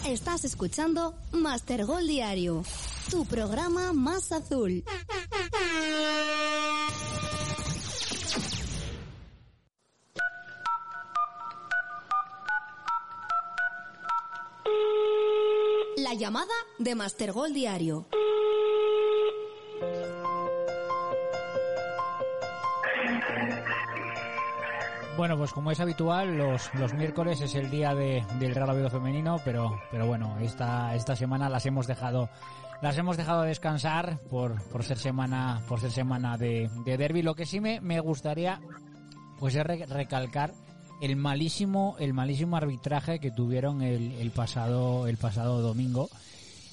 Estás 0.06 0.44
escuchando 0.44 1.16
Master 1.32 1.86
Gol 1.86 2.08
Diario, 2.08 2.64
tu 3.12 3.26
programa 3.26 3.94
más 3.94 4.32
azul. 4.32 4.84
Llamada 16.20 16.54
de 16.78 16.96
Master 16.96 17.32
Gol 17.32 17.54
Diario. 17.54 18.06
Bueno, 25.16 25.38
pues 25.38 25.52
como 25.54 25.72
es 25.72 25.80
habitual, 25.80 26.38
los, 26.38 26.74
los 26.76 26.94
miércoles 26.94 27.42
es 27.42 27.56
el 27.56 27.70
día 27.70 27.96
de, 27.96 28.24
del 28.38 28.54
Real 28.54 28.70
Oviedo 28.70 28.90
femenino, 28.90 29.40
pero, 29.44 29.82
pero 29.92 30.06
bueno, 30.06 30.38
esta, 30.42 30.94
esta 30.96 31.16
semana 31.16 31.50
las 31.50 31.66
hemos 31.66 31.88
dejado, 31.88 32.30
las 32.82 32.98
hemos 32.98 33.18
dejado 33.18 33.44
descansar 33.44 34.20
por, 34.30 34.62
por 34.70 34.84
ser 34.84 34.98
semana, 34.98 35.62
por 35.68 35.80
ser 35.80 35.92
semana 35.92 36.38
de, 36.38 36.70
de 36.86 36.98
derby. 36.98 37.22
Lo 37.22 37.36
que 37.36 37.46
sí 37.46 37.60
me, 37.62 37.82
me 37.82 38.00
gustaría, 38.02 38.62
pues 39.40 39.56
es 39.56 39.64
re, 39.66 39.86
recalcar 39.88 40.52
el 41.02 41.16
malísimo, 41.16 41.96
el 42.00 42.14
malísimo 42.14 42.58
arbitraje 42.58 43.20
que 43.20 43.32
tuvieron 43.32 43.82
el, 43.82 44.14
el 44.14 44.32
pasado, 44.32 45.08
el 45.08 45.18
pasado 45.18 45.62
domingo. 45.62 46.10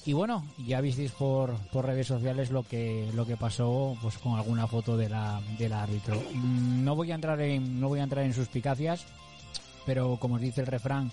Y 0.05 0.13
bueno, 0.13 0.45
ya 0.65 0.79
visteis 0.79 1.11
por, 1.11 1.55
por 1.69 1.85
redes 1.85 2.07
sociales 2.07 2.49
lo 2.49 2.63
que 2.63 3.09
lo 3.13 3.25
que 3.25 3.35
pasó 3.35 3.97
pues 4.01 4.17
con 4.17 4.35
alguna 4.35 4.65
foto 4.65 4.95
de 4.95 5.09
la 5.09 5.41
del 5.57 5.73
árbitro. 5.73 6.21
No 6.33 6.95
voy 6.95 7.11
a 7.11 7.15
entrar 7.15 7.39
en 7.41 7.79
no 7.81 7.89
voy 7.89 7.99
a 7.99 8.03
entrar 8.03 8.23
en 8.23 8.33
suspicacias, 8.33 9.05
pero 9.85 10.17
como 10.17 10.35
os 10.35 10.41
dice 10.41 10.61
el 10.61 10.67
refrán, 10.67 11.11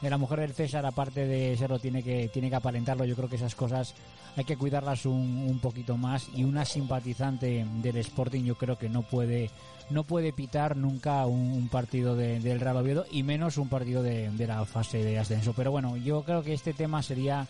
de 0.00 0.10
la 0.10 0.18
mujer 0.18 0.40
del 0.40 0.52
César, 0.52 0.84
aparte 0.84 1.26
de 1.26 1.56
serlo, 1.56 1.78
tiene 1.78 2.02
que, 2.02 2.28
tiene 2.28 2.50
que 2.50 2.56
aparentarlo. 2.56 3.04
Yo 3.04 3.16
creo 3.16 3.28
que 3.28 3.36
esas 3.36 3.54
cosas 3.54 3.94
hay 4.36 4.44
que 4.44 4.56
cuidarlas 4.56 5.06
un, 5.06 5.46
un 5.48 5.58
poquito 5.58 5.96
más. 5.96 6.28
Y 6.34 6.44
una 6.44 6.64
simpatizante 6.64 7.66
del 7.82 7.96
Sporting, 7.96 8.44
yo 8.44 8.56
creo 8.56 8.76
que 8.76 8.88
no 8.88 9.02
puede 9.02 9.50
no 9.90 10.04
puede 10.04 10.32
pitar 10.32 10.76
nunca 10.76 11.26
un, 11.26 11.68
partido 11.68 12.16
del 12.16 12.60
Real 12.60 12.76
Oviedo 12.76 13.06
y 13.10 13.22
menos 13.22 13.56
un 13.56 13.68
partido 13.68 14.02
de, 14.02 14.30
de, 14.30 14.46
la 14.46 14.64
fase 14.64 15.04
de 15.04 15.18
ascenso. 15.18 15.52
Pero 15.54 15.70
bueno, 15.70 15.96
yo 15.96 16.22
creo 16.22 16.42
que 16.42 16.54
este 16.54 16.72
tema 16.72 17.02
sería 17.02 17.46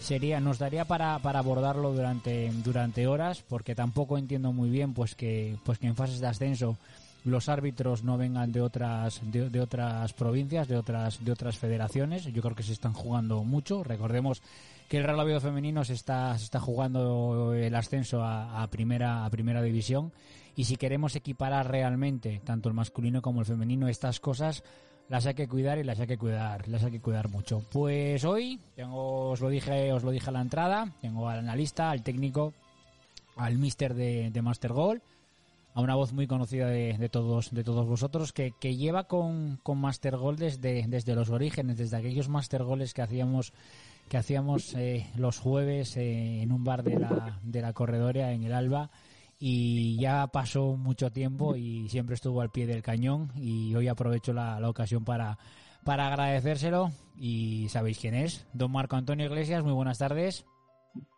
sería 0.00 0.40
nos 0.40 0.58
daría 0.58 0.86
para, 0.86 1.18
para 1.18 1.40
abordarlo 1.40 1.92
durante 1.92 2.50
durante 2.64 3.06
horas 3.06 3.44
porque 3.46 3.74
tampoco 3.74 4.16
entiendo 4.16 4.50
muy 4.52 4.70
bien 4.70 4.94
pues 4.94 5.14
que 5.14 5.58
pues 5.62 5.78
que 5.78 5.86
en 5.86 5.94
fases 5.94 6.20
de 6.20 6.26
ascenso 6.26 6.76
los 7.24 7.50
árbitros 7.50 8.02
no 8.02 8.16
vengan 8.16 8.50
de 8.50 8.62
otras 8.62 9.20
de, 9.22 9.60
otras 9.60 10.12
provincias, 10.14 10.68
de 10.68 10.76
otras 10.76 11.22
de 11.22 11.32
otras 11.32 11.58
federaciones. 11.58 12.24
Yo 12.24 12.40
creo 12.40 12.56
que 12.56 12.62
se 12.62 12.72
están 12.72 12.94
jugando 12.94 13.44
mucho. 13.44 13.84
Recordemos 13.84 14.42
que 14.88 14.96
el 14.96 15.04
Real 15.04 15.20
Oviedo 15.20 15.40
femenino 15.40 15.84
se 15.84 15.92
está 15.92 16.36
se 16.38 16.44
está 16.44 16.60
jugando 16.60 17.52
el 17.52 17.74
ascenso 17.74 18.24
a, 18.24 18.66
primera 18.68 19.26
a 19.26 19.30
primera 19.30 19.60
división 19.60 20.12
y 20.56 20.64
si 20.64 20.76
queremos 20.76 21.16
equiparar 21.16 21.70
realmente 21.70 22.40
tanto 22.44 22.68
el 22.68 22.74
masculino 22.74 23.22
como 23.22 23.40
el 23.40 23.46
femenino 23.46 23.88
estas 23.88 24.20
cosas 24.20 24.62
las 25.08 25.26
hay 25.26 25.34
que 25.34 25.48
cuidar 25.48 25.78
y 25.78 25.84
las 25.84 25.98
hay 25.98 26.06
que 26.06 26.18
cuidar, 26.18 26.68
las 26.68 26.84
hay 26.84 26.92
que 26.92 27.00
cuidar 27.00 27.28
mucho. 27.28 27.64
Pues 27.72 28.24
hoy 28.24 28.60
os 28.92 29.40
lo 29.40 29.48
dije, 29.48 29.92
os 29.92 30.04
lo 30.04 30.12
dije 30.12 30.28
a 30.28 30.32
la 30.32 30.40
entrada, 30.40 30.92
tengo 31.00 31.28
al 31.28 31.40
analista, 31.40 31.90
al 31.90 32.02
técnico, 32.02 32.54
al 33.36 33.58
mister 33.58 33.94
de, 33.94 34.30
de 34.30 34.42
Master 34.42 34.72
Goal 34.72 35.02
a 35.74 35.80
una 35.80 35.94
voz 35.94 36.12
muy 36.12 36.26
conocida 36.26 36.68
de, 36.68 37.08
todos 37.08 37.52
de 37.52 37.62
todos 37.62 37.86
vosotros 37.86 38.32
que, 38.32 38.52
lleva 38.76 39.04
con, 39.04 39.58
con 39.62 39.78
Master 39.78 40.16
Goal 40.16 40.36
desde, 40.36 40.84
desde 40.88 41.14
los 41.14 41.30
orígenes, 41.30 41.78
desde 41.78 41.96
aquellos 41.96 42.28
Master 42.28 42.64
Goals 42.64 42.94
que 42.94 43.02
hacíamos 43.02 43.52
que 44.08 44.16
hacíamos 44.16 44.74
eh, 44.74 45.06
los 45.14 45.38
jueves 45.38 45.96
eh, 45.96 46.42
en 46.42 46.50
un 46.50 46.64
bar 46.64 46.82
de 46.82 46.98
la, 46.98 47.38
de 47.44 47.60
la 47.60 47.72
corredoria 47.72 48.32
en 48.32 48.42
el 48.42 48.52
Alba 48.52 48.90
y 49.42 49.98
ya 49.98 50.26
pasó 50.26 50.76
mucho 50.76 51.10
tiempo 51.10 51.56
y 51.56 51.88
siempre 51.88 52.14
estuvo 52.14 52.42
al 52.42 52.50
pie 52.50 52.66
del 52.66 52.82
cañón 52.82 53.30
y 53.34 53.74
hoy 53.74 53.88
aprovecho 53.88 54.34
la, 54.34 54.60
ocasión 54.68 55.02
para, 55.02 55.38
para 55.82 56.08
agradecérselo 56.08 56.90
y 57.16 57.66
sabéis 57.70 57.98
quién 57.98 58.14
es, 58.14 58.46
don 58.52 58.70
Marco 58.70 58.96
Antonio 58.96 59.24
Iglesias, 59.24 59.64
muy 59.64 59.72
buenas 59.72 59.98
tardes. 59.98 60.44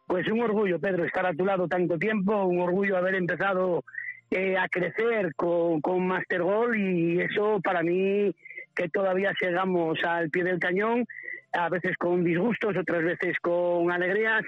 Pues 0.06 0.30
un 0.30 0.40
orgullo, 0.40 0.78
Pedro, 0.78 1.04
estar 1.04 1.26
a 1.26 1.34
tu 1.34 1.44
lado 1.44 1.66
tanto 1.66 1.98
tiempo, 1.98 2.44
un 2.44 2.60
orgullo 2.60 2.96
haber 2.96 3.16
empezado 3.16 3.82
eh, 4.30 4.56
a 4.56 4.68
crecer 4.68 5.34
con, 5.34 5.80
con 5.80 6.06
Master 6.06 6.42
Goal 6.42 6.78
y 6.78 7.20
eso 7.20 7.60
para 7.60 7.82
mí 7.82 8.32
que 8.76 8.88
todavía 8.88 9.32
llegamos 9.40 9.98
al 10.04 10.30
pie 10.30 10.44
del 10.44 10.60
cañón, 10.60 11.06
a 11.52 11.68
veces 11.68 11.96
con 11.98 12.22
disgustos, 12.22 12.76
otras 12.76 13.02
veces 13.02 13.36
con 13.40 13.90
alegrías 13.90 14.44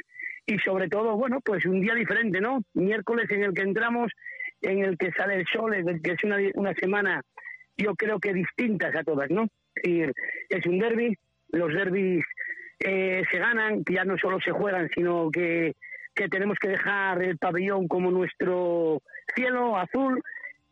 y 0.47 0.59
sobre 0.59 0.89
todo, 0.89 1.17
bueno, 1.17 1.41
pues 1.43 1.65
un 1.65 1.81
día 1.81 1.95
diferente, 1.95 2.41
¿no? 2.41 2.61
Miércoles 2.75 3.31
en 3.31 3.45
el 3.45 3.55
que 3.55 3.63
entramos, 3.63 4.13
en 4.61 4.85
el 4.85 4.99
que 4.99 5.11
sale 5.13 5.37
el 5.37 5.47
sol, 5.47 5.75
en 5.75 5.89
el 5.89 6.03
que 6.03 6.13
es 6.13 6.25
una, 6.25 6.39
una 6.55 6.75
semana 6.75 7.23
yo 7.77 7.95
creo 7.95 8.19
que 8.19 8.33
distintas 8.33 8.95
a 8.95 9.03
todas, 9.03 9.31
¿no? 9.31 9.49
Es 9.75 10.13
es 10.49 10.67
un 10.67 10.79
derby, 10.79 11.17
los 11.51 11.73
derbis 11.73 12.25
eh, 12.81 13.23
se 13.31 13.39
ganan, 13.39 13.83
ya 13.91 14.05
no 14.05 14.17
solo 14.19 14.39
se 14.41 14.53
juegan, 14.53 14.89
sino 14.95 15.31
que, 15.31 15.75
que 16.15 16.29
tenemos 16.29 16.59
que 16.59 16.69
dejar 16.69 17.23
el 17.23 17.39
pabellón 17.39 17.89
como 17.89 18.11
nuestro 18.11 19.01
cielo 19.35 19.77
azul, 19.77 20.23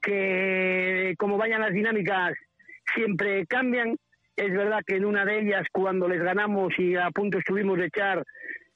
que 0.00 1.14
como 1.18 1.38
vayan 1.38 1.60
las 1.60 1.72
dinámicas 1.72 2.34
siempre 2.94 3.46
cambian. 3.46 3.96
Es 4.36 4.50
verdad 4.50 4.80
que 4.86 4.96
en 4.96 5.04
una 5.04 5.24
de 5.24 5.40
ellas, 5.40 5.66
cuando 5.72 6.08
les 6.08 6.22
ganamos 6.22 6.72
y 6.78 6.96
a 6.96 7.10
punto 7.10 7.38
estuvimos 7.38 7.78
de 7.78 7.86
echar 7.86 8.24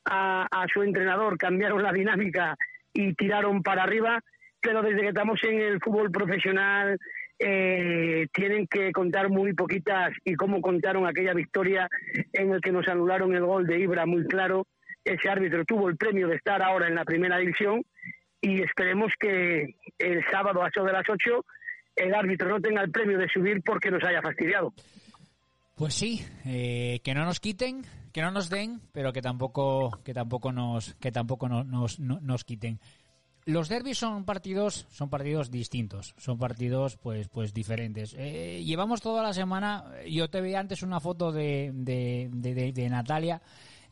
a, 0.07 0.67
su 0.73 0.83
entrenador, 0.83 1.37
cambiaron 1.37 1.83
la 1.83 1.93
dinámica 1.93 2.57
y 2.93 3.15
tiraron 3.15 3.63
para 3.63 3.83
arriba, 3.83 4.21
pero 4.61 4.83
desde 4.83 5.01
que 5.01 5.09
estamos 5.09 5.39
en 5.43 5.61
el 5.61 5.81
fútbol 5.81 6.11
profesional 6.11 6.99
eh, 7.39 8.27
tienen 8.33 8.67
que 8.67 8.93
contar 8.93 9.29
muy 9.29 9.53
poquitas 9.53 10.13
y 10.25 10.35
cómo 10.35 10.61
contaron 10.63 11.07
aquella 11.07 11.35
victoria 11.35 11.89
en 12.33 12.53
el 12.53 12.61
que 12.61 12.73
nos 12.73 12.89
anularon 12.89 13.35
el 13.35 13.45
gol 13.45 13.67
de 13.67 13.81
Ibra 13.81 14.07
muy 14.07 14.27
claro. 14.27 14.67
Ese 15.05 15.29
árbitro 15.29 15.65
tuvo 15.65 15.89
el 15.89 15.97
premio 15.97 16.29
de 16.29 16.37
estar 16.37 16.63
ahora 16.63 16.89
en 16.89 16.95
la 16.95 17.05
primera 17.05 17.39
división 17.39 17.85
y 18.41 18.63
esperemos 18.63 19.13
que 19.19 19.75
el 19.99 20.25
sábado 20.31 20.63
a 20.63 20.69
eso 20.69 20.83
de 20.85 20.93
las 20.93 21.09
8 21.09 21.45
el 21.97 22.15
árbitro 22.15 22.49
no 22.49 22.61
tenga 22.61 22.83
el 22.83 22.91
premio 22.91 23.19
de 23.19 23.29
subir 23.29 23.63
porque 23.63 23.91
nos 23.91 24.05
haya 24.05 24.21
fastidiado. 24.21 24.73
Pues 25.77 25.95
sí, 25.95 26.25
eh, 26.47 27.01
que 27.05 27.15
no 27.15 27.25
nos 27.25 27.41
quiten, 27.41 27.83
que 28.17 28.23
no 28.23 28.31
nos 28.31 28.49
den, 28.49 28.81
pero 28.93 29.13
que 29.13 29.21
tampoco 29.21 30.01
que 30.03 30.15
tampoco 30.15 30.51
nos 30.51 30.95
que 30.95 31.13
tampoco 31.13 31.51
nos, 31.51 31.99
nos, 32.01 32.45
quiten. 32.45 32.81
Los 33.45 33.69
derbis 33.69 33.99
son 33.99 34.25
partidos 34.25 34.87
son 34.89 35.11
partidos 35.11 35.51
distintos, 35.51 36.15
son 36.17 36.39
partidos 36.39 36.97
pues 36.97 37.29
pues 37.29 37.53
diferentes. 37.53 38.15
Eh, 38.17 38.65
llevamos 38.65 39.03
toda 39.03 39.23
la 39.23 39.35
semana. 39.35 39.85
Yo 40.09 40.31
te 40.31 40.41
veía 40.41 40.61
antes 40.61 40.83
una 40.83 40.99
foto 40.99 41.31
de, 41.31 41.73
de, 41.75 42.31
de, 42.33 42.73
de 42.73 42.89
Natalia 42.89 43.43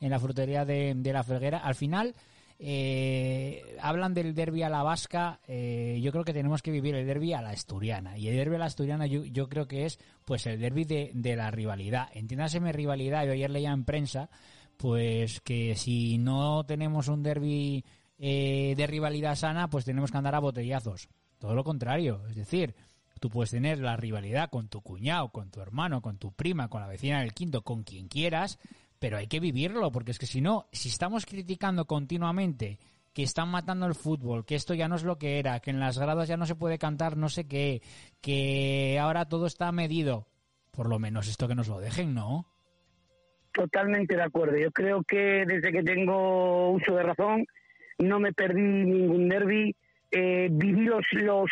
en 0.01 0.09
la 0.09 0.19
frutería 0.19 0.65
de, 0.65 0.99
la 1.05 1.23
Felguera. 1.23 1.59
Al 1.59 1.75
final 1.75 2.15
eh, 2.59 3.77
hablan 3.81 4.15
del 4.15 4.35
derby 4.35 4.63
a 4.63 4.69
la 4.69 4.83
vasca. 4.83 5.41
Eh, 5.47 6.01
yo 6.03 6.13
creo 6.13 6.25
que 6.25 6.33
tenemos 6.33 6.63
que 6.63 6.71
vivir 6.71 6.95
el 6.95 7.07
derby 7.07 7.33
a 7.33 7.43
la 7.43 7.51
asturiana. 7.51 8.17
Y 8.17 8.29
el 8.29 8.37
derby 8.37 8.57
a 8.57 8.59
la 8.59 8.67
asturiana 8.67 9.07
yo, 9.07 9.49
creo 9.49 9.67
que 9.67 9.87
es 9.87 9.99
pues 10.25 10.47
el 10.47 10.61
derby 10.61 10.85
de, 10.85 11.37
la 11.37 11.51
rivalidad. 11.51 12.09
Entiéndaseme 12.15 12.73
rivalidad. 12.73 13.27
Yo 13.27 13.33
ayer 13.33 13.51
leía 13.51 13.73
en 13.73 13.85
prensa 13.85 14.31
pues 14.77 15.41
que 15.41 15.77
si 15.77 16.19
no 16.19 16.65
tenemos 16.65 17.09
un 17.09 17.23
derby 17.23 17.85
eh, 18.19 18.75
de 18.77 18.87
rivalidad 18.87 19.37
sana, 19.37 19.69
pues 19.69 19.85
tenemos 19.85 20.11
que 20.11 20.19
andar 20.19 20.35
a 20.35 20.41
botellazos. 20.41 21.09
Todo 21.39 21.55
lo 21.55 21.65
contrario. 21.65 22.23
Es 22.29 22.37
decir, 22.37 22.75
tú 23.21 23.31
puedes 23.31 23.51
tener 23.51 23.79
la 23.79 23.97
rivalidad 23.97 24.51
con 24.51 24.69
tu 24.69 24.81
cuñado, 24.81 25.29
con 25.29 25.51
tu 25.51 25.61
hermano, 25.61 26.01
con 26.01 26.19
tu 26.19 26.33
prima, 26.33 26.69
con 26.69 26.81
la 26.81 26.89
vecina 26.89 27.21
del 27.21 27.35
quinto, 27.35 27.63
con 27.63 27.83
quien 27.83 28.09
quieras 28.09 28.59
pero 29.05 29.19
hay 29.19 29.27
que 29.27 29.39
vivirlo, 29.39 29.93
porque 29.93 30.13
es 30.13 30.19
que 30.19 30.25
si 30.25 30.41
no, 30.41 30.65
si 30.73 30.89
estamos 30.89 31.27
criticando 31.27 31.85
continuamente 31.85 32.79
que 33.13 33.23
están 33.23 33.51
matando 33.51 33.85
el 33.85 33.95
fútbol, 33.95 34.47
que 34.47 34.55
esto 34.55 34.73
ya 34.73 34.89
no 34.89 34.95
es 34.95 35.05
lo 35.05 35.19
que 35.19 35.39
era, 35.39 35.61
que 35.61 35.69
en 35.69 35.79
las 35.79 35.99
gradas 35.99 36.27
ya 36.27 36.39
no 36.39 36.47
se 36.47 36.55
puede 36.55 36.79
cantar 36.79 37.19
no 37.19 37.29
sé 37.29 37.47
qué, 37.47 37.83
que 38.23 38.99
ahora 38.99 39.29
todo 39.29 39.45
está 39.45 39.71
medido, 39.73 40.27
por 40.71 40.89
lo 40.89 40.99
menos 40.99 41.29
esto 41.29 41.47
que 41.47 41.55
nos 41.55 41.69
lo 41.69 41.81
dejen, 41.81 42.15
¿no? 42.15 42.47
Totalmente 43.53 44.17
de 44.17 44.23
acuerdo. 44.23 44.57
Yo 44.57 44.71
creo 44.71 45.03
que 45.03 45.45
desde 45.47 45.71
que 45.71 45.83
tengo 45.83 46.71
uso 46.71 46.95
de 46.95 47.03
razón, 47.03 47.45
no 47.99 48.19
me 48.19 48.33
perdí 48.33 48.63
ningún 48.63 49.29
derby. 49.29 49.77
Eh, 50.13 50.49
viví 50.51 50.87
los, 50.87 51.05
los 51.13 51.51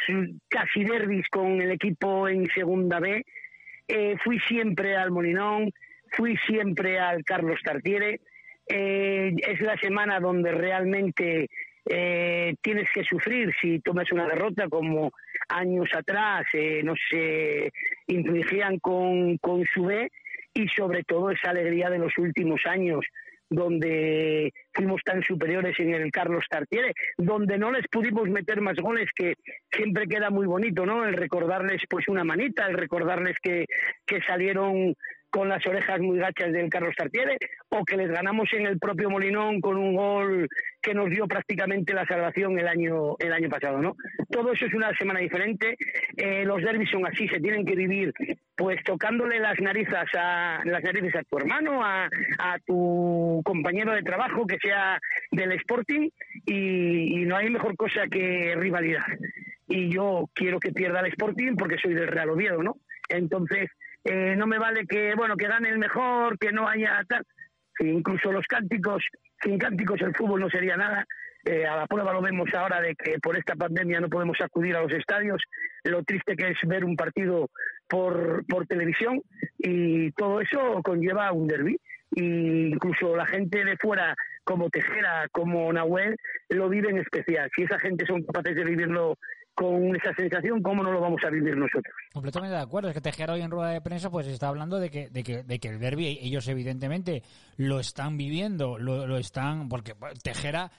casi 0.48 0.84
derbis 0.84 1.28
con 1.28 1.60
el 1.60 1.72
equipo 1.72 2.28
en 2.28 2.48
Segunda 2.54 2.98
B. 2.98 3.22
Eh, 3.88 4.16
fui 4.24 4.38
siempre 4.48 4.96
al 4.96 5.10
Molinón, 5.10 5.70
fui 6.12 6.36
siempre 6.46 6.98
al 6.98 7.24
Carlos 7.24 7.60
Tartiere. 7.62 8.20
Eh, 8.66 9.34
es 9.36 9.60
la 9.60 9.76
semana 9.76 10.20
donde 10.20 10.52
realmente 10.52 11.48
eh, 11.84 12.54
tienes 12.62 12.88
que 12.94 13.02
sufrir 13.04 13.52
si 13.60 13.80
tomas 13.80 14.10
una 14.12 14.28
derrota 14.28 14.68
como 14.68 15.12
años 15.48 15.88
atrás 15.94 16.46
eh, 16.52 16.80
nos 16.84 16.98
infligían 18.06 18.78
con, 18.78 19.36
con 19.38 19.64
su 19.66 19.86
B 19.86 20.10
y 20.54 20.68
sobre 20.68 21.02
todo 21.02 21.30
esa 21.30 21.50
alegría 21.50 21.90
de 21.90 21.98
los 21.98 22.16
últimos 22.18 22.60
años 22.66 23.04
donde 23.52 24.52
fuimos 24.72 25.02
tan 25.04 25.22
superiores 25.22 25.78
en 25.78 25.92
el 25.92 26.10
Carlos 26.10 26.44
Tartiere, 26.48 26.94
donde 27.18 27.58
no 27.58 27.70
les 27.70 27.86
pudimos 27.88 28.28
meter 28.28 28.60
más 28.60 28.76
goles, 28.76 29.10
que 29.14 29.34
siempre 29.70 30.08
queda 30.08 30.30
muy 30.30 30.46
bonito, 30.46 30.86
¿no? 30.86 31.04
El 31.04 31.14
recordarles 31.14 31.82
pues 31.88 32.08
una 32.08 32.24
manita, 32.24 32.66
el 32.66 32.78
recordarles 32.78 33.36
que, 33.42 33.66
que 34.06 34.22
salieron 34.22 34.94
con 35.32 35.48
las 35.48 35.66
orejas 35.66 35.98
muy 35.98 36.18
gachas 36.18 36.52
del 36.52 36.68
Carlos 36.68 36.94
Tartiere, 36.94 37.38
o 37.70 37.84
que 37.84 37.96
les 37.96 38.10
ganamos 38.10 38.52
en 38.52 38.66
el 38.66 38.78
propio 38.78 39.08
Molinón 39.08 39.62
con 39.62 39.78
un 39.78 39.96
gol 39.96 40.48
que 40.82 40.92
nos 40.92 41.08
dio 41.08 41.26
prácticamente 41.26 41.94
la 41.94 42.06
salvación 42.06 42.58
el 42.58 42.68
año 42.68 43.16
el 43.18 43.32
año 43.32 43.48
pasado, 43.48 43.78
¿no? 43.78 43.96
Todo 44.30 44.52
eso 44.52 44.66
es 44.66 44.74
una 44.74 44.94
semana 44.96 45.20
diferente. 45.20 45.76
Eh, 46.16 46.44
los 46.44 46.60
derbis 46.62 46.90
son 46.90 47.06
así, 47.06 47.26
se 47.28 47.40
tienen 47.40 47.64
que 47.64 47.74
vivir, 47.74 48.12
pues 48.56 48.84
tocándole 48.84 49.40
las 49.40 49.58
narices 49.58 49.94
a 49.94 50.60
las 50.64 50.82
narices 50.82 51.16
a 51.16 51.22
tu 51.22 51.38
hermano, 51.38 51.82
a, 51.82 52.10
a 52.38 52.58
tu 52.66 53.40
compañero 53.42 53.92
de 53.92 54.02
trabajo 54.02 54.46
que 54.46 54.58
sea 54.58 55.00
del 55.30 55.52
Sporting 55.52 56.10
y, 56.44 57.22
y 57.22 57.24
no 57.24 57.36
hay 57.36 57.48
mejor 57.48 57.74
cosa 57.76 58.06
que 58.06 58.54
rivalidad. 58.54 59.06
Y 59.66 59.88
yo 59.88 60.28
quiero 60.34 60.60
que 60.60 60.72
pierda 60.72 61.00
el 61.00 61.06
Sporting 61.06 61.56
porque 61.56 61.78
soy 61.78 61.94
del 61.94 62.08
Real 62.08 62.28
Oviedo, 62.28 62.62
¿no? 62.62 62.76
Entonces 63.08 63.70
eh, 64.04 64.34
no 64.36 64.46
me 64.46 64.58
vale 64.58 64.86
que, 64.86 65.14
bueno, 65.14 65.36
que 65.36 65.48
gane 65.48 65.68
el 65.68 65.78
mejor, 65.78 66.38
que 66.38 66.52
no 66.52 66.68
haya 66.68 67.00
tal. 67.08 67.24
incluso 67.80 68.32
los 68.32 68.46
cánticos, 68.46 69.02
sin 69.42 69.58
cánticos 69.58 70.00
el 70.02 70.14
fútbol 70.14 70.40
no 70.40 70.50
sería 70.50 70.76
nada. 70.76 71.06
Eh, 71.44 71.66
a 71.66 71.76
la 71.76 71.86
prueba 71.86 72.12
lo 72.12 72.22
vemos 72.22 72.48
ahora 72.54 72.80
de 72.80 72.94
que 72.94 73.18
por 73.18 73.36
esta 73.36 73.56
pandemia 73.56 74.00
no 74.00 74.08
podemos 74.08 74.40
acudir 74.40 74.76
a 74.76 74.82
los 74.82 74.92
estadios, 74.92 75.42
lo 75.82 76.04
triste 76.04 76.36
que 76.36 76.50
es 76.50 76.58
ver 76.68 76.84
un 76.84 76.94
partido 76.94 77.50
por, 77.88 78.44
por 78.46 78.66
televisión 78.66 79.20
y 79.58 80.12
todo 80.12 80.40
eso 80.40 80.80
conlleva 80.84 81.32
un 81.32 81.48
derby. 81.48 81.76
Y 82.14 82.66
incluso 82.68 83.16
la 83.16 83.26
gente 83.26 83.64
de 83.64 83.76
fuera, 83.78 84.14
como 84.44 84.68
Tejera, 84.68 85.26
como 85.32 85.72
Nahuel, 85.72 86.16
lo 86.50 86.68
vive 86.68 86.90
en 86.90 86.98
especial. 86.98 87.50
Si 87.56 87.62
esa 87.62 87.78
gente 87.78 88.04
son 88.06 88.22
capaces 88.22 88.54
de 88.54 88.64
vivirlo 88.64 89.16
con 89.54 89.94
esa 89.96 90.14
sensación, 90.14 90.62
¿cómo 90.62 90.82
no 90.82 90.92
lo 90.92 91.00
vamos 91.00 91.20
a 91.24 91.30
vivir 91.30 91.56
nosotros? 91.56 91.94
Completamente 92.12 92.56
de 92.56 92.62
acuerdo. 92.62 92.88
Es 92.88 92.94
que 92.94 93.00
Tejera 93.00 93.34
hoy 93.34 93.42
en 93.42 93.50
rueda 93.50 93.70
de 93.70 93.80
prensa 93.80 94.10
pues 94.10 94.26
está 94.26 94.48
hablando 94.48 94.80
de 94.80 94.90
que, 94.90 95.10
de 95.10 95.22
que, 95.22 95.42
de 95.42 95.58
que 95.58 95.68
el 95.68 95.78
derby, 95.78 96.18
ellos 96.22 96.48
evidentemente 96.48 97.22
lo 97.56 97.80
están 97.80 98.16
viviendo, 98.16 98.78
lo, 98.78 99.06
lo 99.06 99.16
están, 99.18 99.68
porque 99.68 99.94
Tejera 100.22 100.70